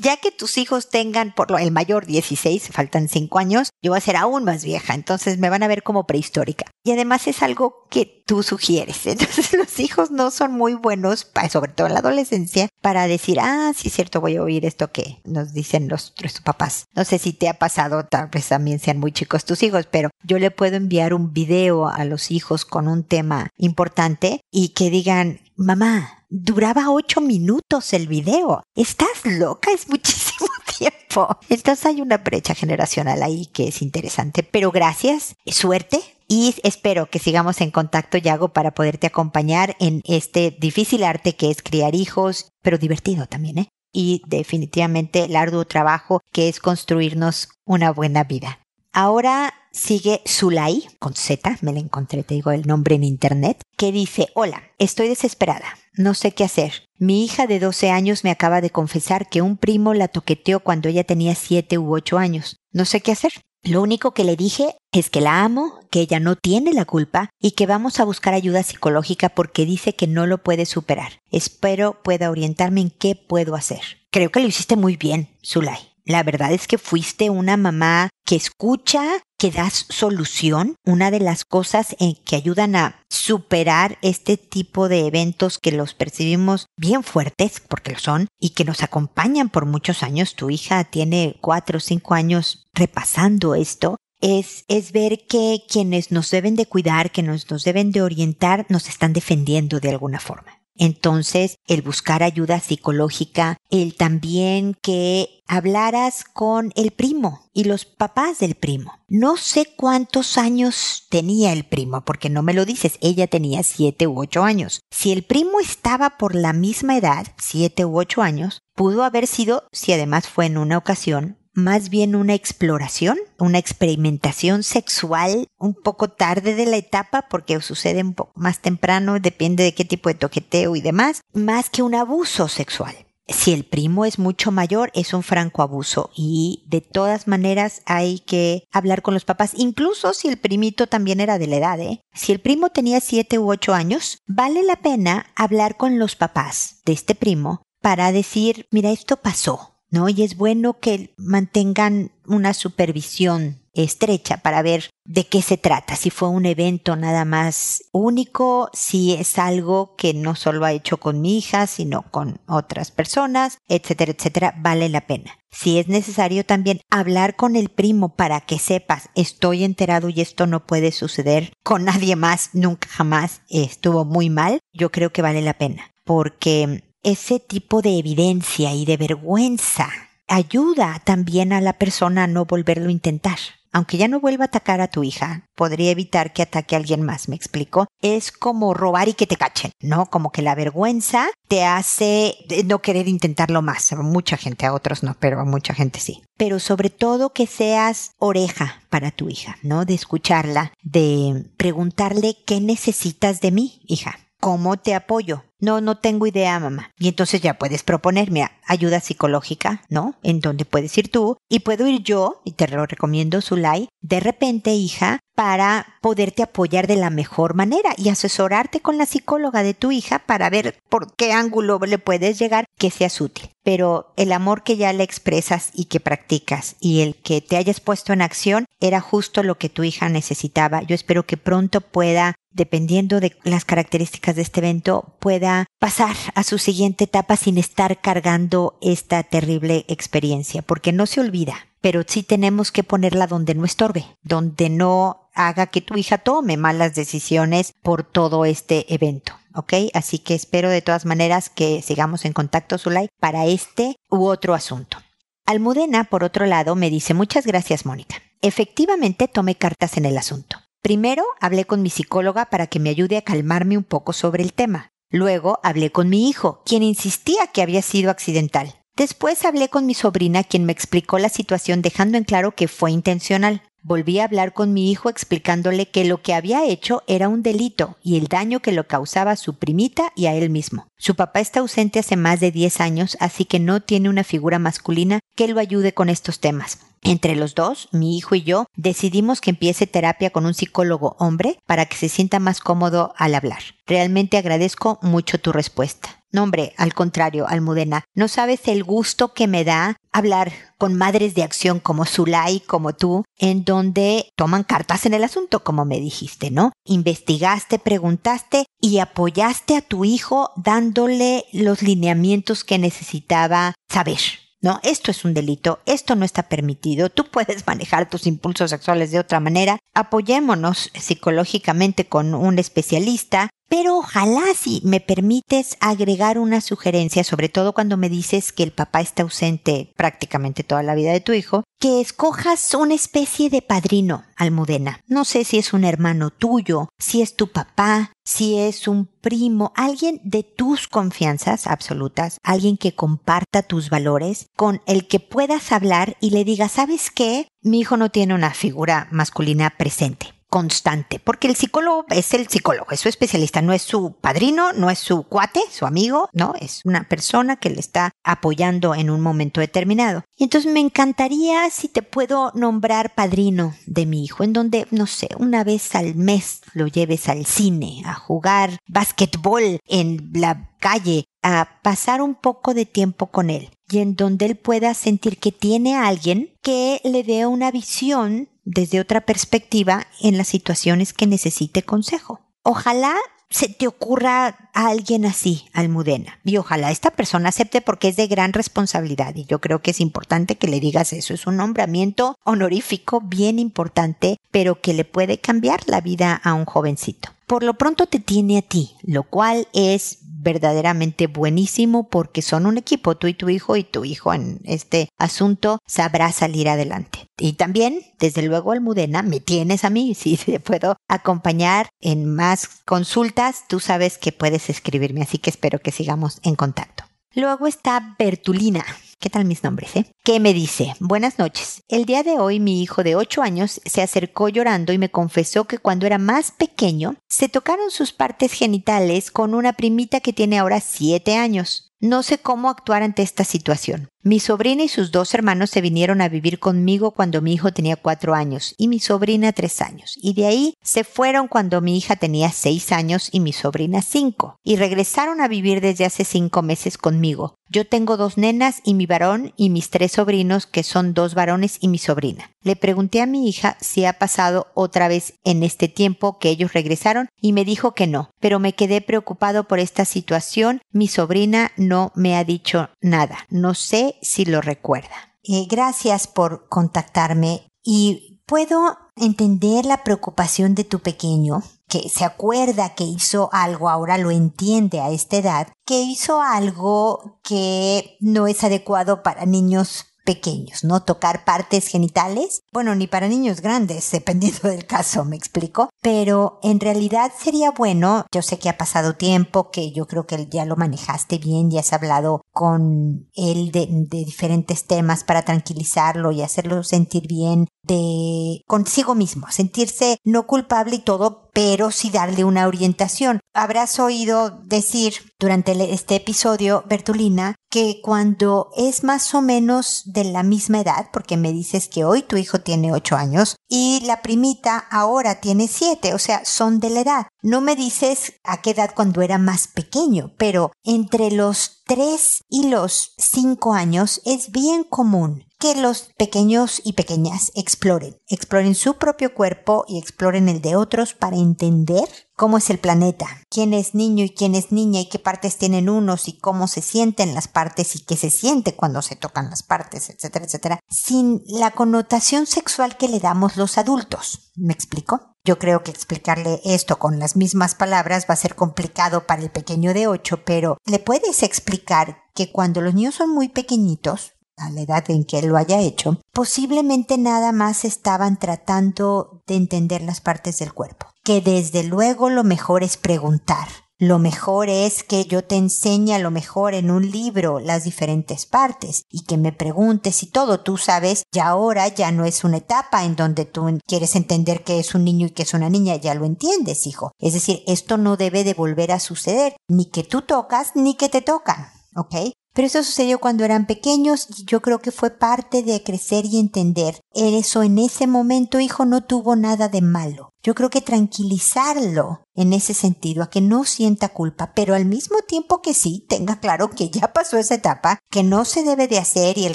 ya 0.01 0.17
que 0.17 0.31
tus 0.31 0.59
hijos 0.59 0.89
tengan, 0.89 1.35
por 1.35 1.51
lo 1.51 1.59
el 1.59 1.71
mayor 1.73 2.07
16, 2.07 2.71
faltan 2.73 3.09
5 3.09 3.39
años, 3.39 3.71
yo 3.83 3.93
voy 3.93 3.99
a 3.99 4.01
ser 4.01 4.17
aún 4.17 4.45
más 4.45 4.65
vieja, 4.65 4.95
entonces 4.95 5.39
me 5.39 5.51
van 5.51 5.63
a 5.63 5.69
ver 5.69 5.83
como 5.83 6.07
prehistórica. 6.07 6.67
Y 6.83 6.93
además 6.93 7.27
es 7.27 7.43
algo 7.43 7.87
que 7.91 8.23
tú 8.27 8.43
sugieres. 8.43 9.07
Entonces 9.07 9.53
los 9.53 9.79
hijos 9.81 10.11
no 10.11 10.31
son 10.31 10.53
muy 10.53 10.75
buenos, 10.75 11.31
sobre 11.51 11.73
todo 11.73 11.89
en 11.89 11.95
la 11.95 11.99
adolescencia, 11.99 12.69
para 12.81 13.07
decir, 13.07 13.39
ah, 13.41 13.73
sí 13.77 13.89
es 13.89 13.95
cierto, 13.95 14.21
voy 14.21 14.37
a 14.37 14.43
oír 14.43 14.65
esto 14.65 14.91
que 14.91 15.21
nos 15.25 15.53
dicen 15.53 15.89
los, 15.89 16.15
los 16.23 16.41
papás. 16.41 16.87
No 16.95 17.05
sé 17.05 17.19
si 17.19 17.33
te 17.33 17.49
ha 17.49 17.55
pasado, 17.55 18.07
tal 18.07 18.29
vez 18.29 18.49
también 18.49 18.79
sean 18.79 18.99
muy 18.99 19.13
chicos 19.13 19.45
tus 19.45 19.63
hijos, 19.63 19.87
pero 19.91 20.11
yo 20.23 20.39
le 20.39 20.51
puedo 20.51 20.77
enviar 20.77 21.13
un 21.13 21.33
video 21.33 21.89
a 21.89 22.05
los 22.05 22.31
hijos 22.31 22.65
con 22.65 22.89
un 22.89 23.05
tema 23.05 23.51
importante 23.59 24.41
y 24.51 24.71
que 24.71 24.91
digan, 24.91 25.41
mamá, 25.57 26.20
duraba 26.31 26.91
ocho 26.91 27.21
minutos 27.21 27.93
el 27.93 28.07
video. 28.07 28.63
¿Estás 28.75 29.25
loca? 29.25 29.71
Es 29.73 29.89
muchísimo 29.89 30.49
tiempo. 30.79 31.37
Entonces 31.49 31.85
hay 31.85 32.01
una 32.01 32.19
brecha 32.19 32.55
generacional 32.55 33.23
ahí 33.23 33.47
que 33.47 33.69
es 33.69 33.83
interesante. 33.83 34.43
Pero 34.43 34.71
gracias, 34.71 35.35
suerte. 35.47 36.01
Y 36.29 36.55
espero 36.63 37.11
que 37.11 37.19
sigamos 37.19 37.61
en 37.61 37.73
contacto, 37.73 38.17
Yago, 38.17 38.51
para 38.53 38.71
poderte 38.71 39.09
acompañar 39.09 39.77
en 39.81 40.01
este 40.05 40.57
difícil 40.59 41.03
arte 41.03 41.35
que 41.35 41.51
es 41.51 41.61
criar 41.61 41.97
hijos, 41.97 42.51
pero 42.63 42.79
divertido 42.79 43.27
también, 43.27 43.59
¿eh? 43.59 43.69
Y 43.93 44.23
definitivamente 44.29 45.25
el 45.25 45.35
arduo 45.35 45.65
trabajo 45.65 46.21
que 46.33 46.49
es 46.49 46.61
construirnos 46.61 47.49
una 47.67 47.91
buena 47.91 48.23
vida. 48.23 48.61
Ahora 48.93 49.55
sigue 49.71 50.21
Zulay, 50.27 50.85
con 50.99 51.15
Z, 51.15 51.59
me 51.63 51.73
la 51.73 51.79
encontré, 51.79 52.25
te 52.25 52.35
digo 52.35 52.51
el 52.51 52.67
nombre 52.67 52.97
en 52.97 53.05
internet, 53.05 53.63
que 53.77 53.93
dice, 53.93 54.29
hola, 54.35 54.65
estoy 54.79 55.07
desesperada, 55.07 55.79
no 55.95 56.15
sé 56.15 56.33
qué 56.33 56.43
hacer. 56.43 56.89
Mi 56.99 57.25
hija 57.25 57.47
de 57.47 57.61
12 57.61 57.91
años 57.91 58.25
me 58.25 58.33
acaba 58.33 58.61
de 58.61 58.71
confesar 58.71 59.29
que 59.29 59.43
un 59.43 59.57
primo 59.57 59.95
la 59.95 60.09
toqueteó 60.09 60.59
cuando 60.61 60.89
ella 60.89 61.05
tenía 61.05 61.37
7 61.37 61.79
u 61.79 61.95
8 61.95 62.19
años. 62.19 62.57
No 62.73 62.85
sé 62.85 63.01
qué 63.01 63.13
hacer. 63.13 63.33
Lo 63.63 63.81
único 63.81 64.13
que 64.13 64.25
le 64.25 64.37
dije 64.37 64.75
es 64.91 65.09
que 65.09 65.21
la 65.21 65.45
amo, 65.45 65.81
que 65.91 66.01
ella 66.01 66.19
no 66.19 66.35
tiene 66.35 66.73
la 66.73 66.85
culpa 66.85 67.31
y 67.39 67.53
que 67.53 67.67
vamos 67.67 68.01
a 68.01 68.05
buscar 68.05 68.35
ayuda 68.35 68.63
psicológica 68.63 69.29
porque 69.29 69.67
dice 69.67 69.95
que 69.95 70.07
no 70.07 70.27
lo 70.27 70.43
puede 70.43 70.67
superar. 70.67 71.13
Espero 71.31 72.03
pueda 72.03 72.31
orientarme 72.31 72.81
en 72.81 72.91
qué 72.91 73.15
puedo 73.15 73.55
hacer. 73.55 73.81
Creo 74.11 74.31
que 74.31 74.41
lo 74.41 74.49
hiciste 74.49 74.77
muy 74.77 74.97
bien, 74.97 75.29
Zulay. 75.45 75.91
La 76.05 76.23
verdad 76.23 76.53
es 76.53 76.67
que 76.67 76.79
fuiste 76.79 77.31
una 77.31 77.57
mamá 77.57 78.09
que 78.31 78.37
escucha, 78.37 79.03
que 79.41 79.51
das 79.51 79.87
solución. 79.89 80.77
Una 80.87 81.11
de 81.11 81.19
las 81.19 81.45
cosas 81.45 81.97
en 81.99 82.15
que 82.15 82.37
ayudan 82.37 82.77
a 82.77 83.03
superar 83.11 83.99
este 84.03 84.37
tipo 84.37 84.89
de 84.89 85.05
eventos 85.09 85.59
que 85.59 85.73
los 85.73 85.95
percibimos 85.95 86.67
bien 86.77 87.03
fuertes, 87.03 87.59
porque 87.59 87.91
lo 87.91 87.99
son, 87.99 88.29
y 88.39 88.51
que 88.51 88.65
nos 88.65 88.85
acompañan 88.85 89.49
por 89.49 89.67
muchos 89.67 90.05
años. 90.05 90.37
Tu 90.37 90.49
hija 90.49 90.85
tiene 90.85 91.39
cuatro 91.41 91.79
o 91.79 91.81
cinco 91.81 92.15
años 92.15 92.69
repasando 92.73 93.57
esto. 93.57 93.97
Es, 94.21 94.65
es, 94.69 94.93
ver 94.93 95.27
que 95.27 95.65
quienes 95.69 96.13
nos 96.13 96.31
deben 96.31 96.55
de 96.55 96.67
cuidar, 96.67 97.11
que 97.11 97.25
nos, 97.25 97.51
nos 97.51 97.65
deben 97.65 97.91
de 97.91 98.03
orientar, 98.03 98.65
nos 98.69 98.89
están 98.89 99.13
defendiendo 99.13 99.81
de 99.81 99.91
alguna 99.91 100.21
forma. 100.21 100.60
Entonces, 100.81 101.57
el 101.67 101.83
buscar 101.83 102.23
ayuda 102.23 102.59
psicológica, 102.59 103.59
el 103.71 103.95
también 103.97 104.75
que 104.81 105.43
hablaras 105.47 106.25
con 106.25 106.73
el 106.75 106.91
primo 106.91 107.51
y 107.53 107.65
los 107.65 107.85
papás 107.85 108.39
del 108.39 108.55
primo. 108.55 108.95
No 109.07 109.37
sé 109.37 109.67
cuántos 109.77 110.39
años 110.39 111.07
tenía 111.11 111.53
el 111.53 111.65
primo, 111.65 112.03
porque 112.07 112.31
no 112.31 112.43
me 112.43 112.55
lo 112.55 112.65
dices, 112.65 112.97
ella 113.03 113.27
tenía 113.27 113.63
siete 113.63 114.07
u 114.07 114.19
ocho 114.19 114.43
años. 114.43 114.81
Si 114.91 115.13
el 115.13 115.23
primo 115.23 115.61
estaba 115.61 116.17
por 116.17 116.35
la 116.35 116.55
misma 116.55 116.97
edad, 116.97 117.27
siete 117.37 117.85
u 117.85 117.99
ocho 117.99 118.23
años, 118.23 118.61
pudo 118.75 119.05
haber 119.05 119.27
sido, 119.27 119.65
si 119.73 119.93
además 119.93 120.29
fue 120.29 120.47
en 120.47 120.57
una 120.57 120.79
ocasión, 120.79 121.40
más 121.53 121.91
bien 121.91 122.15
una 122.15 122.35
exploración, 122.35 123.19
una 123.39 123.59
experimentación 123.59 124.63
sexual 124.63 125.47
un 125.59 125.75
poco 125.75 126.09
tarde 126.09 126.55
de 126.55 126.67
la 126.67 126.77
etapa 126.77 127.27
porque 127.29 127.61
sucede 127.61 128.03
un 128.03 128.15
poco 128.15 128.33
más 128.35 128.61
temprano, 128.61 129.21
depende 129.21 129.65
de 129.65 129.75
qué 129.75 129.85
tipo 129.85 130.09
de 130.09 130.15
toqueteo 130.15 130.77
y 130.77 130.81
demás, 130.81 131.23
más 131.33 131.71
que 131.71 131.83
un 131.83 131.95
abuso 131.95 132.49
sexual. 132.49 132.95
Si 133.31 133.53
el 133.53 133.65
primo 133.65 134.05
es 134.05 134.19
mucho 134.19 134.51
mayor, 134.51 134.91
es 134.93 135.15
un 135.15 135.23
franco 135.23 135.63
abuso 135.63 136.11
y 136.17 136.65
de 136.67 136.81
todas 136.81 137.29
maneras 137.29 137.83
hay 137.87 138.19
que 138.19 138.65
hablar 138.73 139.03
con 139.03 139.15
los 139.15 139.25
papás, 139.25 139.53
incluso 139.57 140.13
si 140.15 140.27
el 140.27 140.37
primito 140.37 140.89
también 140.89 141.21
era 141.21 141.39
de 141.39 141.47
la 141.47 141.57
edad. 141.57 141.81
¿eh? 141.81 142.01
Si 142.13 142.33
el 142.33 142.41
primo 142.41 142.71
tenía 142.71 143.01
siete 143.01 143.39
u 143.39 143.49
ocho 143.49 143.73
años, 143.73 144.19
vale 144.27 144.65
la 144.65 144.77
pena 144.77 145.27
hablar 145.37 145.77
con 145.77 146.01
los 146.01 146.17
papás 146.17 146.81
de 146.85 146.93
este 146.93 147.15
primo 147.15 147.63
para 147.81 148.11
decir, 148.11 148.67
mira, 148.73 148.91
esto 148.91 149.17
pasó, 149.17 149.70
¿no? 149.91 150.09
Y 150.09 150.23
es 150.23 150.37
bueno 150.37 150.79
que 150.81 151.15
mantengan 151.17 152.13
una 152.27 152.55
supervisión 152.55 153.61
estrecha 153.73 154.39
para 154.39 154.63
ver 154.63 154.91
de 155.05 155.27
qué 155.27 155.43
se 155.43 155.57
trata, 155.57 155.97
si 155.97 156.11
fue 156.11 156.29
un 156.29 156.47
evento 156.47 156.97
nada 156.97 157.25
más 157.25 157.83
único, 157.93 158.69
si 158.73 159.13
es 159.13 159.39
algo 159.39 159.95
que 159.97 160.15
no 160.15 160.35
solo 160.35 160.65
ha 160.65 160.73
hecho 160.73 160.99
con 160.99 161.21
mi 161.21 161.39
hija, 161.39 161.67
sino 161.67 162.03
con 162.11 162.41
otras 162.47 162.91
personas, 162.91 163.59
etcétera, 163.69 164.13
etcétera, 164.13 164.55
vale 164.59 164.89
la 164.89 165.07
pena. 165.07 165.39
Si 165.51 165.79
es 165.79 165.89
necesario 165.89 166.45
también 166.45 166.81
hablar 166.91 167.37
con 167.37 167.57
el 167.57 167.71
primo 167.71 168.15
para 168.15 168.41
que 168.41 168.59
sepas, 168.59 169.09
estoy 169.15 169.65
enterado 169.65 170.09
y 170.09 170.21
esto 170.21 170.47
no 170.47 170.67
puede 170.67 170.93
suceder 170.93 171.53
con 171.65 171.85
nadie 171.85 172.15
más, 172.17 172.51
nunca 172.53 172.89
jamás 172.89 173.43
estuvo 173.49 174.05
muy 174.05 174.31
mal, 174.31 174.61
yo 174.73 174.91
creo 174.91 175.13
que 175.13 175.23
vale 175.23 175.43
la 175.43 175.55
pena, 175.55 175.91
porque 176.05 176.85
ese 177.03 177.41
tipo 177.41 177.83
de 177.83 177.99
evidencia 177.99 178.75
y 178.75 178.85
de 178.85 178.97
vergüenza 178.97 179.89
ayuda 180.29 181.01
también 181.05 181.53
a 181.53 181.61
la 181.61 181.75
persona 181.75 182.25
a 182.25 182.27
no 182.27 182.45
volverlo 182.45 182.89
a 182.89 182.93
intentar. 182.93 183.39
Aunque 183.73 183.99
ya 183.99 184.09
no 184.09 184.19
vuelva 184.19 184.45
a 184.45 184.47
atacar 184.47 184.81
a 184.81 184.89
tu 184.89 185.05
hija, 185.05 185.49
podría 185.55 185.93
evitar 185.93 186.33
que 186.33 186.43
ataque 186.43 186.75
a 186.75 186.79
alguien 186.79 187.03
más, 187.03 187.29
me 187.29 187.37
explico. 187.37 187.87
Es 188.03 188.33
como 188.33 188.75
robar 188.75 189.09
y 189.09 189.15
que 189.15 189.29
te 189.29 189.37
cachen, 189.37 189.71
¿no? 189.81 190.07
Como 190.07 190.33
que 190.33 190.43
la 190.43 190.57
vergüenza 190.57 191.29
te 191.47 191.65
hace 191.65 192.35
no 192.65 192.81
querer 192.83 193.07
intentarlo 193.07 193.63
más. 193.63 193.93
Mucha 193.93 194.37
gente, 194.37 194.67
a 194.67 194.75
otros 194.75 195.05
no, 195.05 195.17
pero 195.21 195.41
a 195.41 195.45
mucha 195.45 195.73
gente 195.73 196.01
sí. 196.01 196.21
Pero 196.37 196.59
sobre 196.59 196.91
todo 196.91 197.33
que 197.33 197.47
seas 197.47 198.11
oreja 198.19 198.83
para 198.91 199.13
tu 199.13 199.29
hija, 199.29 199.57
¿no? 199.63 199.85
De 199.85 199.95
escucharla, 199.95 200.73
de 200.83 201.47
preguntarle 201.57 202.39
qué 202.45 202.61
necesitas 202.61 203.41
de 203.41 203.53
mí, 203.53 203.83
hija. 203.87 204.19
¿Cómo 204.41 204.79
te 204.79 204.95
apoyo? 204.95 205.45
No, 205.61 205.83
no 205.83 205.99
tengo 205.99 206.27
idea, 206.27 206.59
mamá. 206.59 206.91
Y 206.99 207.09
entonces 207.09 207.43
ya 207.43 207.59
puedes 207.59 207.83
proponerme 207.83 208.49
ayuda 208.67 209.01
psicológica, 209.01 209.83
¿no? 209.91 210.15
En 210.23 210.41
donde 210.41 210.65
puedes 210.65 210.97
ir 210.97 211.11
tú 211.11 211.37
y 211.51 211.61
puedo 211.61 211.87
ir 211.87 212.03
yo, 212.03 212.41
y 212.45 212.53
te 212.53 212.67
lo 212.67 212.87
recomiendo, 212.87 213.43
Zulay, 213.43 213.89
de 214.01 214.21
repente, 214.21 214.73
hija, 214.73 215.21
para 215.35 215.99
poderte 216.01 216.43
apoyar 216.43 216.87
de 216.87 216.97
la 216.97 217.11
mejor 217.11 217.55
manera 217.55 217.91
y 217.97 218.09
asesorarte 218.09 218.81
con 218.81 218.97
la 218.97 219.07
psicóloga 219.07 219.63
de 219.63 219.75
tu 219.75 219.93
hija 219.93 220.19
para 220.21 220.49
ver 220.49 220.79
por 220.89 221.15
qué 221.15 221.33
ángulo 221.33 221.79
le 221.79 221.99
puedes 221.99 222.39
llegar 222.39 222.65
que 222.79 222.91
seas 222.91 223.21
útil. 223.21 223.51
Pero 223.63 224.13
el 224.17 224.33
amor 224.33 224.63
que 224.63 224.77
ya 224.77 224.93
le 224.93 225.03
expresas 225.03 225.71
y 225.75 225.87
que 225.87 226.01
practicas 226.01 226.77
y 226.81 227.01
el 227.01 227.17
que 227.17 227.43
te 227.43 227.57
hayas 227.57 227.81
puesto 227.81 228.13
en 228.13 228.23
acción 228.23 228.65
era 228.81 229.01
justo 229.01 229.43
lo 229.43 229.59
que 229.59 229.69
tu 229.69 229.83
hija 229.83 230.09
necesitaba. 230.09 230.83
Yo 230.83 230.95
espero 230.95 231.27
que 231.27 231.37
pronto 231.37 231.83
pueda 231.83 232.35
dependiendo 232.51 233.21
de 233.21 233.37
las 233.45 233.65
características 233.65 234.37
de 234.37 234.43
este 234.43 234.61
evento, 234.61 235.17
pueda 235.21 235.67
pasar 235.79 236.17
a 236.35 236.43
su 236.43 236.59
siguiente 236.59 237.05
etapa 237.05 237.37
sin 237.37 237.59
estar 237.59 238.01
cargando 238.01 238.79
esta 238.81 239.23
terrible 239.23 239.85
experiencia, 239.89 240.63
porque 240.63 240.93
no 240.93 241.07
se 241.07 241.21
olvida, 241.21 241.55
pero 241.81 242.03
sí 242.07 242.23
tenemos 242.23 242.73
que 242.73 242.85
ponerla 242.85 243.27
donde 243.27 243.55
no 243.55 243.65
estorbe, 243.65 244.05
donde 244.23 244.69
no 244.69 245.31
haga 245.35 245.67
que 245.67 245.81
tu 245.81 245.97
hija 245.97 246.19
tome 246.19 246.57
malas 246.57 246.95
decisiones 246.95 247.73
por 247.83 248.05
todo 248.05 248.45
este 248.45 248.93
evento. 248.93 249.35
¿ok? 249.55 249.73
Así 249.95 250.19
que 250.19 250.35
espero 250.35 250.71
de 250.71 250.83
todas 250.83 251.07
maneras 251.07 251.51
que 251.51 251.83
sigamos 251.83 252.25
en 252.25 252.33
contacto, 252.33 252.79
Zulay, 252.79 253.09
para 253.21 253.47
este 253.47 253.97
u 254.09 254.27
otro 254.27 254.55
asunto. 254.55 254.99
Almudena, 255.47 256.05
por 256.05 256.25
otro 256.25 256.47
lado, 256.47 256.77
me 256.77 256.91
dice 256.91 257.15
muchas 257.15 257.47
gracias, 257.47 257.85
Mónica. 257.85 258.17
Efectivamente, 258.43 259.29
tomé 259.29 259.57
cartas 259.57 259.97
en 259.97 260.05
el 260.05 260.17
asunto. 260.17 260.59
Primero 260.83 261.25
hablé 261.41 261.67
con 261.67 261.83
mi 261.83 261.91
psicóloga 261.91 262.47
para 262.47 262.67
que 262.67 262.81
me 262.81 262.89
ayude 262.89 263.19
a 263.19 263.23
calmarme 263.23 263.77
un 263.77 263.85
poco 263.85 264.15
sobre 264.15 264.43
el 264.43 264.55
tema. 264.55 264.93
Luego 265.11 265.61
hablé 265.63 265.93
con 265.93 266.09
mi 266.09 266.29
hijo, 266.29 266.63
quien 266.65 266.83
insistía 266.83 267.49
que 267.53 267.61
había 267.61 267.83
sido 267.83 268.11
accidental. 268.11 268.77
Después 268.97 269.45
hablé 269.45 269.69
con 269.69 269.85
mi 269.85 269.93
sobrina, 269.93 270.43
quien 270.43 270.65
me 270.65 270.73
explicó 270.73 271.19
la 271.19 271.29
situación 271.29 271.83
dejando 271.83 272.17
en 272.17 272.25
claro 272.25 272.55
que 272.55 272.67
fue 272.67 272.93
intencional. 272.93 273.63
Volví 273.83 274.21
a 274.21 274.25
hablar 274.25 274.53
con 274.53 274.73
mi 274.73 274.91
hijo 274.91 275.09
explicándole 275.11 275.91
que 275.91 276.05
lo 276.05 276.23
que 276.23 276.35
había 276.35 276.65
hecho 276.67 277.03
era 277.07 277.29
un 277.29 277.43
delito 277.43 277.97
y 278.03 278.19
el 278.19 278.29
daño 278.29 278.61
que 278.61 278.73
lo 278.73 278.87
causaba 278.87 279.33
a 279.33 279.37
su 279.37 279.59
primita 279.59 280.13
y 280.17 280.27
a 280.27 280.35
él 280.35 280.51
mismo. 280.51 280.87
Su 280.99 281.15
papá 281.15 281.41
está 281.41 281.61
ausente 281.61 281.99
hace 281.99 282.17
más 282.17 282.41
de 282.41 282.53
10 282.53 282.81
años, 282.81 283.17
así 283.21 283.45
que 283.45 283.59
no 283.59 283.81
tiene 283.81 284.09
una 284.09 284.25
figura 284.25 284.59
masculina 284.59 285.20
que 285.37 285.49
lo 285.49 285.61
ayude 285.61 285.95
con 285.95 286.09
estos 286.09 286.41
temas. 286.41 286.79
Entre 287.03 287.35
los 287.35 287.55
dos, 287.55 287.89
mi 287.93 288.19
hijo 288.19 288.35
y 288.35 288.43
yo, 288.43 288.67
decidimos 288.77 289.41
que 289.41 289.51
empiece 289.51 289.87
terapia 289.87 290.31
con 290.31 290.45
un 290.45 290.55
psicólogo 290.55 291.17
hombre 291.19 291.59
para 291.67 291.87
que 291.87 291.97
se 291.97 292.11
sienta 292.11 292.41
más 292.41 292.61
cómodo 292.61 293.15
al 293.17 293.35
hablar. 293.35 293.63
Realmente 293.87 294.37
agradezco 294.37 294.99
mucho 295.03 295.41
tu 295.41 295.51
respuesta. 295.51 296.21
No, 296.33 296.45
hombre, 296.45 296.75
al 296.77 296.95
contrario, 296.95 297.49
Almudena, 297.49 298.05
no 298.15 298.29
sabes 298.29 298.69
el 298.69 298.85
gusto 298.85 299.33
que 299.33 299.49
me 299.49 299.65
da 299.65 299.97
hablar 300.13 300.53
con 300.79 300.95
madres 300.95 301.35
de 301.35 301.43
acción 301.43 301.81
como 301.81 302.05
Zulay, 302.05 302.61
como 302.61 302.93
tú, 302.93 303.25
en 303.37 303.65
donde 303.65 304.31
toman 304.37 304.63
cartas 304.63 305.07
en 305.07 305.15
el 305.15 305.25
asunto, 305.25 305.65
como 305.65 305.85
me 305.85 305.99
dijiste, 305.99 306.51
¿no? 306.51 306.73
Investigaste, 306.85 307.81
preguntaste 307.81 308.67
y 308.81 308.99
apoyaste 308.99 309.77
a 309.77 309.83
tu 309.83 310.05
hijo 310.05 310.51
dándole 310.57 311.47
los 311.53 311.83
lineamientos 311.83 312.63
que 312.63 312.79
necesitaba 312.79 313.75
saber. 313.89 314.21
No, 314.63 314.79
esto 314.83 315.11
es 315.11 315.25
un 315.25 315.33
delito, 315.33 315.81
esto 315.87 316.17
no 316.17 316.25
está 316.27 316.43
permitido, 316.49 317.09
tú 317.09 317.25
puedes 317.31 317.67
manejar 317.67 318.11
tus 318.11 318.27
impulsos 318.27 318.71
sexuales 318.71 319.11
de 319.11 319.19
otra 319.19 319.41
manera, 319.41 319.79
apoyémonos 319.95 320.91
psicológicamente 320.95 322.07
con 322.07 322.35
un 322.35 322.59
especialista, 322.59 323.51
pero 323.69 323.99
ojalá 323.99 324.43
si 324.57 324.83
me 324.85 325.01
permites 325.01 325.77
agregar 325.79 326.39
una 326.39 326.61
sugerencia, 326.61 327.23
sobre 327.23 327.49
todo 327.49 327.73
cuando 327.73 327.97
me 327.97 328.09
dices 328.09 328.53
que 328.53 328.65
el 328.65 328.73
papá 328.73 329.01
está 329.01 329.23
ausente 329.23 329.93
prácticamente 329.97 330.65
toda 330.65 330.83
la 330.83 330.97
vida 330.97 331.13
de 331.13 331.21
tu 331.21 331.33
hijo, 331.33 331.63
que 331.79 332.01
escojas 332.01 332.75
una 332.75 332.95
especie 332.95 333.49
de 333.49 333.63
padrino, 333.63 334.25
Almudena. 334.37 335.01
No 335.07 335.25
sé 335.25 335.45
si 335.45 335.59
es 335.59 335.73
un 335.73 335.85
hermano 335.85 336.31
tuyo, 336.31 336.89
si 336.99 337.23
es 337.23 337.37
tu 337.37 337.49
papá, 337.49 338.13
si 338.25 338.59
es 338.59 338.89
un 338.89 339.07
primo, 339.21 339.73
alguien 339.77 340.21
de 340.25 340.43
tus 340.43 340.89
confianzas 340.89 341.67
absolutas, 341.67 342.39
alguien 342.43 342.77
que 342.77 342.95
comparta 342.95 343.63
tus 343.63 343.89
valores, 343.89 344.47
con 344.57 344.83
el 344.87 345.09
que 345.09 345.21
puedas 345.21 345.73
hablar 345.73 346.17
y 346.21 346.31
le 346.31 346.45
digas, 346.45 346.73
¿sabes 346.73 347.11
qué? 347.11 347.49
Mi 347.63 347.81
hijo 347.81 347.97
no 347.97 348.11
tiene 348.11 348.35
una 348.35 348.53
figura 348.53 349.09
masculina 349.11 349.71
presente 349.81 350.35
constante, 350.51 351.19
porque 351.21 351.49
el 351.49 351.57
psicólogo 351.57 352.05
es 352.11 352.35
el 352.35 352.49
psicólogo, 352.49 352.91
es 352.91 353.01
su 353.01 353.09
especialista, 353.09 353.63
no 353.63 353.73
es 353.73 353.81
su 353.81 354.13
padrino, 354.21 354.75
no 354.75 354.91
es 354.91 354.99
su 354.99 355.23
cuate, 355.23 355.61
su 355.71 355.87
amigo, 355.87 356.29
no, 356.35 356.53
es 356.61 356.83
una 356.85 357.09
persona 357.09 357.57
que 357.57 357.71
le 357.71 357.81
está 357.81 358.11
apoyando 358.25 358.95
en 358.95 359.09
un 359.09 359.23
momento 359.23 359.61
determinado. 359.61 360.25
Y 360.37 360.45
entonces 360.45 360.71
me 360.71 360.81
encantaría 360.81 361.71
si 361.71 361.89
te 361.89 362.03
puedo 362.03 362.53
nombrar 362.55 363.15
padrino 363.15 363.75
de 363.87 364.05
mi 364.05 364.25
hijo, 364.25 364.45
en 364.45 364.53
donde, 364.53 364.87
no 364.91 365.07
sé, 365.07 365.29
una 365.39 365.65
vez 365.65 365.95
al 365.95 366.15
mes 366.15 366.61
lo 366.75 366.89
lleves 366.89 367.31
al 367.31 367.47
cine, 367.47 368.03
a 368.05 368.13
jugar 368.13 368.77
básquetbol 368.87 369.79
en 369.87 370.31
la 370.35 370.73
calle, 370.79 371.25
a 371.43 371.79
pasar 371.83 372.21
un 372.21 372.35
poco 372.35 372.75
de 372.75 372.85
tiempo 372.85 373.29
con 373.29 373.49
él 373.49 373.71
y 373.91 373.99
en 373.99 374.15
donde 374.15 374.47
él 374.47 374.57
pueda 374.57 374.95
sentir 374.95 375.39
que 375.39 375.53
tiene 375.53 375.97
a 375.97 376.07
alguien 376.07 376.53
que 376.63 377.01
le 377.05 377.25
dé 377.25 377.47
una 377.47 377.71
visión 377.71 378.49
desde 378.65 379.01
otra 379.01 379.21
perspectiva 379.23 380.07
en 380.21 380.37
las 380.37 380.49
situaciones 380.49 381.13
que 381.13 381.27
necesite 381.27 381.83
consejo. 381.83 382.41
Ojalá 382.63 383.15
se 383.51 383.69
te 383.69 383.89
ocurra 383.89 384.71
a 384.73 384.89
alguien 384.89 385.27
así, 385.27 385.69
Almudena. 385.73 386.39
Y 386.45 386.57
ojalá 386.57 386.93
esta 386.93 387.11
persona 387.11 387.49
acepte 387.49 387.81
porque 387.81 388.09
es 388.09 388.17
de 388.17 388.29
gran 388.29 388.53
responsabilidad. 388.53 389.35
Y 389.35 389.45
yo 389.45 389.61
creo 389.61 389.83
que 389.83 389.91
es 389.91 390.01
importante 390.01 390.57
que 390.57 390.69
le 390.69 390.79
digas 390.79 391.13
eso. 391.13 391.35
Es 391.35 391.49
un 391.49 391.57
nombramiento 391.57 392.37
honorífico 392.45 393.21
bien 393.21 393.59
importante, 393.59 394.37
pero 394.53 394.81
que 394.81 394.95
le 394.95 395.05
puede 395.05 395.39
cambiar 395.39 395.81
la 395.89 396.01
vida 396.01 396.41
a 396.43 396.55
un 396.55 396.65
jovencito. 396.65 397.31
Por 397.49 397.65
lo 397.65 397.75
pronto 397.75 398.07
te 398.07 398.21
tiene 398.21 398.59
a 398.59 398.63
ti, 398.63 398.93
lo 399.03 399.25
cual 399.25 399.67
es 399.73 400.20
verdaderamente 400.43 401.27
buenísimo 401.27 402.09
porque 402.09 402.43
son 402.43 402.67
un 402.67 402.79
equipo, 402.79 403.17
tú 403.17 403.27
y 403.27 403.35
tu 403.35 403.49
hijo 403.49 403.77
y 403.77 403.85
tu 403.85 404.05
hijo 404.05 404.33
en 404.33 404.61
este 404.65 405.09
asunto 405.19 405.79
sabrá 405.87 406.33
salir 406.33 406.69
adelante. 406.69 407.27
Y 407.39 407.55
también, 407.55 408.01
desde 408.19 408.43
luego, 408.43 408.73
Almudena, 408.73 409.23
me 409.23 409.41
tienes 409.41 409.85
a 409.85 409.91
mí, 409.91 410.15
si 410.19 410.37
te 410.37 410.61
puedo 410.61 410.97
acompañar 411.09 411.89
en 412.01 412.27
más 412.35 412.69
consultas, 412.85 413.65
tú 413.69 413.81
sabes 413.81 414.19
que 414.19 414.33
puedes 414.33 414.71
escribirme, 414.71 415.23
así 415.23 415.39
que 415.39 415.51
espero 415.51 415.81
que 415.81 415.93
sigamos 415.93 416.41
en 416.43 416.55
contacto. 416.55 417.05
Luego 417.35 417.67
está 417.67 418.17
Bertulina. 418.19 418.85
¿Qué 419.21 419.29
tal 419.29 419.45
mis 419.45 419.63
nombres, 419.63 419.97
eh? 419.97 420.07
Que 420.25 420.41
me 420.41 420.55
dice, 420.55 420.95
buenas 420.99 421.39
noches. 421.39 421.83
El 421.91 422.07
día 422.07 422.23
de 422.23 422.39
hoy 422.39 422.59
mi 422.59 422.83
hijo 422.83 423.03
de 423.03 423.17
8 423.17 423.43
años 423.43 423.79
se 423.85 424.01
acercó 424.01 424.49
llorando 424.49 424.95
y 424.95 424.99
me 424.99 425.11
confesó 425.11 425.67
que 425.67 425.77
cuando 425.77 426.07
era 426.07 426.17
más 426.17 426.53
pequeño 426.53 427.17
se 427.29 427.51
tocaron 427.51 427.91
sus 427.91 428.15
partes 428.15 428.55
genitales 428.55 429.31
con 429.31 429.53
una 429.53 429.75
primita 429.75 430.21
que 430.21 430.33
tiene 430.33 430.59
ahora 430.59 430.81
7 430.81 431.37
años. 431.37 431.93
No 432.01 432.23
sé 432.23 432.39
cómo 432.39 432.71
actuar 432.71 433.03
ante 433.03 433.21
esta 433.21 433.45
situación. 433.45 434.09
Mi 434.23 434.39
sobrina 434.39 434.83
y 434.83 434.89
sus 434.89 435.13
dos 435.13 435.33
hermanos 435.33 435.71
se 435.71 435.81
vinieron 435.81 436.21
a 436.21 436.29
vivir 436.29 436.59
conmigo 436.59 437.13
cuando 437.13 437.41
mi 437.41 437.55
hijo 437.55 437.73
tenía 437.73 437.97
cuatro 437.97 438.35
años 438.35 438.75
y 438.77 438.89
mi 438.89 439.01
sobrina 439.01 439.55
tres 439.55 439.81
años. 439.81 440.19
Y 440.21 440.35
de 440.35 440.45
ahí 440.45 440.75
se 440.83 441.05
fueron 441.05 441.49
cuando 441.49 441.81
mi 441.81 441.97
hija 441.97 442.17
tenía 442.17 442.53
seis 442.53 442.93
años 442.93 443.31
y 443.33 443.41
mi 443.41 443.55
sobrina 443.55 444.03
cinco. 444.03 444.59
Y 444.63 444.77
regresaron 444.77 445.41
a 445.41 445.49
vivir 445.49 445.81
desde 445.81 446.05
hace 446.05 446.27
cinco 446.27 446.61
meses 446.61 446.99
conmigo. 446.99 447.55
Yo 447.73 447.87
tengo 447.87 448.17
dos 448.17 448.37
nenas 448.37 448.83
y 448.85 448.95
mi 448.95 449.07
varón 449.07 449.55
y 449.57 449.71
mis 449.71 449.91
tres 449.91 450.13
sobrinos 450.13 450.67
que 450.67 450.83
son 450.83 451.15
dos 451.15 451.35
varones 451.35 451.79
y 451.81 451.87
mi 451.87 451.99
sobrina. 451.99 452.51
Le 452.63 452.75
pregunté 452.75 453.23
a 453.23 453.27
mi 453.27 453.49
hija 453.49 453.77
si 453.81 454.05
ha 454.05 454.15
pasado 454.15 454.67
otra 454.75 455.07
vez 455.07 455.35
en 455.45 455.63
este 455.63 455.87
tiempo 455.87 456.39
que 456.39 456.51
ellos 456.51 456.73
regresaron 456.73 457.29
y 457.41 457.53
me 457.53 457.65
dijo 457.65 457.95
que 457.95 458.09
no, 458.09 458.31
pero 458.41 458.59
me 458.59 458.75
quedé 458.75 459.01
preocupado 459.01 459.69
por 459.69 459.79
esta 459.79 460.05
situación. 460.05 460.83
Mi 460.91 461.07
sobrina 461.07 461.71
no 461.77 462.11
me 462.17 462.37
ha 462.37 462.45
dicho 462.45 462.91
nada. 463.01 463.47
No 463.51 463.75
sé 463.75 464.10
si 464.23 464.45
lo 464.45 464.61
recuerda. 464.61 465.35
Eh, 465.43 465.67
gracias 465.69 466.27
por 466.27 466.69
contactarme 466.69 467.67
y 467.83 468.41
puedo 468.47 468.99
entender 469.17 469.87
la 469.87 470.05
preocupación 470.05 470.75
de 470.75 470.85
tu 470.85 471.01
pequeño 471.01 471.63
que 471.89 472.09
se 472.09 472.25
acuerda 472.25 472.95
que 472.95 473.05
hizo 473.05 473.51
algo, 473.53 473.91
ahora 473.91 474.17
lo 474.17 474.31
entiende 474.31 475.01
a 475.01 475.11
esta 475.11 475.37
edad, 475.37 475.69
que 475.85 476.01
hizo 476.01 476.41
algo 476.41 477.41
que 477.43 478.17
no 478.21 478.47
es 478.47 478.63
adecuado 478.63 479.23
para 479.23 479.45
niños 479.45 480.07
pequeños, 480.31 480.85
¿no? 480.85 481.03
Tocar 481.03 481.45
partes 481.45 481.89
genitales, 481.89 482.63
bueno, 482.73 482.95
ni 482.95 483.09
para 483.09 483.27
niños 483.27 483.63
grandes, 483.63 484.09
dependiendo 484.13 484.69
del 484.69 484.87
caso, 484.87 485.25
me 485.25 485.35
explico, 485.35 485.91
pero 486.01 486.61
en 486.63 486.79
realidad 486.79 487.33
sería 487.37 487.73
bueno, 487.73 488.27
yo 488.31 488.41
sé 488.41 488.57
que 488.61 488.69
ha 488.69 488.79
pasado 488.79 489.15
tiempo, 489.15 489.73
que 489.73 489.91
yo 489.91 490.07
creo 490.07 490.29
que 490.29 490.47
ya 490.49 490.65
lo 490.65 490.77
manejaste 490.77 491.39
bien, 491.39 491.73
ya 491.73 491.81
has 491.81 491.93
hablado 491.93 492.43
con 492.53 493.29
él 493.35 493.73
de, 493.73 493.89
de 493.91 494.25
diferentes 494.25 494.87
temas 494.87 495.25
para 495.25 495.45
tranquilizarlo 495.45 496.31
y 496.31 496.43
hacerlo 496.43 496.85
sentir 496.85 497.27
bien 497.27 497.67
de 497.83 498.63
consigo 498.69 499.17
mismo, 499.17 499.51
sentirse 499.51 500.19
no 500.23 500.47
culpable 500.47 500.95
y 500.95 501.01
todo, 501.01 501.50
pero 501.53 501.91
sí 501.91 502.11
darle 502.11 502.45
una 502.45 502.67
orientación. 502.67 503.41
Habrás 503.55 503.99
oído 503.99 504.61
decir 504.65 505.15
durante 505.39 505.73
este 505.93 506.17
episodio, 506.17 506.85
Bertulina, 506.87 507.57
que 507.71 508.01
cuando 508.03 508.71
es 508.77 509.05
más 509.05 509.35
o 509.35 509.43
menos 509.43 510.03
de 510.07 510.25
la 510.25 510.43
misma 510.43 510.81
edad, 510.81 511.09
porque 511.13 511.37
me 511.37 511.53
dices 511.53 511.89
que 511.89 512.05
hoy 512.05 512.23
tu 512.23 512.37
hijo 512.37 512.61
tiene 512.61 512.93
8 512.93 513.17
años 513.17 513.57
y 513.69 514.01
la 514.05 514.23
primita 514.23 514.79
ahora 514.91 515.41
tiene 515.41 515.69
7, 515.69 516.15
o 516.15 516.19
sea, 516.19 516.45
son 516.45 516.81
de 516.81 516.91
la 516.91 517.01
edad. 517.01 517.27
No 517.43 517.61
me 517.61 517.77
dices 517.77 518.35
a 518.45 518.61
qué 518.61 518.71
edad 518.71 518.91
cuando 518.95 519.23
era 519.23 519.39
más 519.39 519.69
pequeño, 519.69 520.33
pero 520.37 520.73
entre 520.85 521.31
los 521.31 521.83
3 521.87 522.43
y 522.49 522.69
los 522.69 523.15
5 523.19 523.75
años 523.75 524.21
es 524.25 524.51
bien 524.51 524.85
común 524.85 525.45
que 525.61 525.75
los 525.75 526.11
pequeños 526.17 526.81
y 526.85 526.95
pequeñas 526.95 527.53
exploren, 527.55 528.19
exploren 528.29 528.75
su 528.75 528.97
propio 528.97 529.35
cuerpo 529.35 529.85
y 529.87 529.99
exploren 529.99 530.49
el 530.49 530.63
de 530.63 530.75
otros 530.75 531.13
para 531.13 531.37
entender 531.37 532.09
cómo 532.35 532.57
es 532.57 532.71
el 532.71 532.79
planeta, 532.79 533.27
quién 533.51 533.75
es 533.75 533.95
niño 533.95 534.25
y 534.25 534.31
quién 534.31 534.55
es 534.55 534.73
niña 534.73 535.01
y 535.01 535.11
qué 535.11 535.19
partes 535.19 535.59
tienen 535.59 535.91
unos 535.91 536.29
y 536.29 536.39
cómo 536.39 536.67
se 536.67 536.81
sienten 536.81 537.35
las 537.35 537.47
partes 537.47 537.95
y 537.95 538.03
qué 538.07 538.17
se 538.17 538.31
siente 538.31 538.75
cuando 538.75 539.03
se 539.03 539.17
tocan 539.17 539.51
las 539.51 539.63
partes, 539.63 540.09
etcétera, 540.09 540.47
etcétera, 540.47 540.81
sin 540.89 541.43
la 541.47 541.73
connotación 541.73 542.47
sexual 542.47 542.97
que 542.97 543.09
le 543.09 543.21
damos 543.21 543.59
los 543.59 543.77
adultos. 543.77 544.53
¿Me 544.57 544.73
explico? 544.73 545.37
Yo 545.45 545.59
creo 545.59 545.83
que 545.83 545.91
explicarle 545.91 546.63
esto 546.65 546.99
con 546.99 547.19
las 547.19 547.37
mismas 547.37 547.75
palabras 547.75 548.25
va 548.29 548.33
a 548.33 548.39
ser 548.39 548.55
complicado 548.55 549.27
para 549.27 549.43
el 549.43 549.51
pequeño 549.51 549.93
de 549.93 550.07
8, 550.07 550.43
pero 550.47 550.79
le 550.87 551.01
puedes 551.01 551.43
explicar 551.43 552.23
que 552.35 552.51
cuando 552.51 552.81
los 552.81 552.95
niños 552.95 553.17
son 553.17 553.35
muy 553.35 553.51
pequeñitos, 553.51 554.33
a 554.61 554.71
la 554.71 554.83
edad 554.83 555.11
en 555.11 555.25
que 555.25 555.41
él 555.41 555.47
lo 555.47 555.57
haya 555.57 555.81
hecho, 555.81 556.21
posiblemente 556.33 557.19
nada 557.19 557.53
más 557.53 557.85
estaban 557.85 558.39
tratando 558.39 559.43
de 559.47 559.57
entender 559.57 560.03
las 560.03 560.21
partes 560.21 560.59
del 560.59 560.73
cuerpo. 560.73 561.07
Que 561.25 561.41
desde 561.41 561.83
luego 561.83 562.31
lo 562.31 562.45
mejor 562.45 562.83
es 562.83 562.97
preguntar. 562.97 563.69
Lo 564.01 564.19
mejor 564.19 564.71
es 564.71 565.03
que 565.03 565.27
yo 565.27 565.45
te 565.45 565.57
enseñe 565.57 566.15
a 566.15 566.19
lo 566.19 566.31
mejor 566.31 566.73
en 566.73 566.91
un 566.91 567.11
libro 567.11 567.61
las 567.61 567.85
diferentes 567.85 568.47
partes 568.47 569.05
y 569.11 569.25
que 569.25 569.37
me 569.37 569.53
preguntes 569.53 570.23
y 570.23 570.27
todo. 570.27 570.61
Tú 570.61 570.79
sabes, 570.79 571.25
ya 571.31 571.49
ahora 571.49 571.87
ya 571.89 572.11
no 572.11 572.25
es 572.25 572.43
una 572.43 572.57
etapa 572.57 573.05
en 573.05 573.15
donde 573.15 573.45
tú 573.45 573.79
quieres 573.87 574.17
entender 574.17 574.65
que 574.65 574.79
es 574.79 574.95
un 574.95 575.05
niño 575.05 575.27
y 575.27 575.31
que 575.33 575.43
es 575.43 575.53
una 575.53 575.69
niña, 575.69 575.97
ya 575.97 576.15
lo 576.15 576.25
entiendes, 576.25 576.87
hijo. 576.87 577.13
Es 577.19 577.35
decir, 577.35 577.63
esto 577.67 577.99
no 577.99 578.17
debe 578.17 578.43
de 578.43 578.55
volver 578.55 578.91
a 578.91 579.01
suceder, 579.01 579.55
ni 579.69 579.91
que 579.91 580.03
tú 580.03 580.23
tocas 580.23 580.73
ni 580.75 580.95
que 580.95 581.11
te 581.11 581.21
tocan. 581.21 581.69
¿Ok? 581.95 582.15
Pero 582.61 582.67
eso 582.69 582.85
sucedió 582.85 583.21
cuando 583.21 583.43
eran 583.43 583.67
pequeños 583.67 584.27
y 584.37 584.45
yo 584.45 584.61
creo 584.61 584.81
que 584.81 584.93
fue 584.93 585.09
parte 585.09 585.63
de 585.63 585.83
crecer 585.83 586.27
y 586.27 586.39
entender. 586.39 587.01
Eso 587.15 587.63
en 587.63 587.79
ese 587.79 588.07
momento, 588.07 588.61
hijo, 588.61 588.85
no 588.85 589.03
tuvo 589.03 589.35
nada 589.35 589.71
de 589.71 589.81
malo. 589.81 590.35
Yo 590.43 590.55
creo 590.55 590.69
que 590.69 590.83
tranquilizarlo 590.83 592.27
en 592.35 592.53
ese 592.53 592.75
sentido, 592.75 593.23
a 593.23 593.31
que 593.31 593.41
no 593.41 593.65
sienta 593.65 594.11
culpa, 594.11 594.53
pero 594.55 594.75
al 594.75 594.85
mismo 594.85 595.17
tiempo 595.27 595.63
que 595.63 595.73
sí 595.73 596.05
tenga 596.07 596.39
claro 596.39 596.69
que 596.69 596.91
ya 596.91 597.15
pasó 597.15 597.39
esa 597.39 597.55
etapa, 597.55 597.99
que 598.11 598.23
no 598.23 598.45
se 598.45 598.63
debe 598.63 598.89
de 598.89 598.99
hacer 598.99 599.39
y 599.39 599.47
el 599.47 599.55